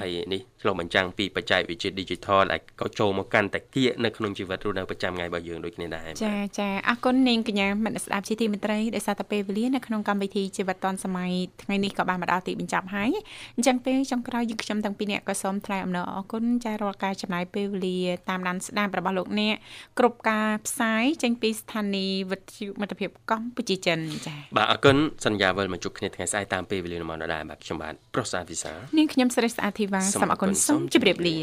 [0.00, 11.30] ហើយនេះឆ្លុះបញ្ចាំងពីបច្ចេកវិទ្យា Digital ដែលក៏ចូលមកកាន់តែគៀកនៅក្នុងជីវិតរស់នៅប្រចាំថ្ងៃរបស់យើងដូចគ្នាដែរចាចាអរគុណនាងកញ្ញាមិត្តស្ដាប់ជាទីមេត្រីដែលសារតែពេលវេលានៅក្នុងកម្មវិធីជីវិតឌុនសម័យ
[11.62, 13.10] ថ្ងៃនេះក៏បានមកដល់ទីបញ្ចប់ហើយ
[13.56, 17.98] អញ្ចឹងពេលចុងក្រោយក្រោយយើងខ្ញុំទាំងពីរនាក់ក៏សូមថ្លែងអំណរអគុណចារាល់ការចំណាយពេលវេលា
[18.28, 19.56] តាមដានស្ដាប់របស់លោកអ្នក
[19.98, 31.36] គ្រប់ការផ្សាយចេញពីស្ថានីយ៍វិទ្យុមិត្តភាពកម្ពុជាចិនចា៎បាទអរគុណសន្យាវិលមកជួបគ្នាថ្ងៃស្អែកតាមពេលវេលានៅម៉ោងដដែលបាទខ្ញុំបាទប្រុសសាទវិសានាងខ្ញុំស្រីស្អាតធីវ៉ាសូមអរគុណសូមជម្រាបលា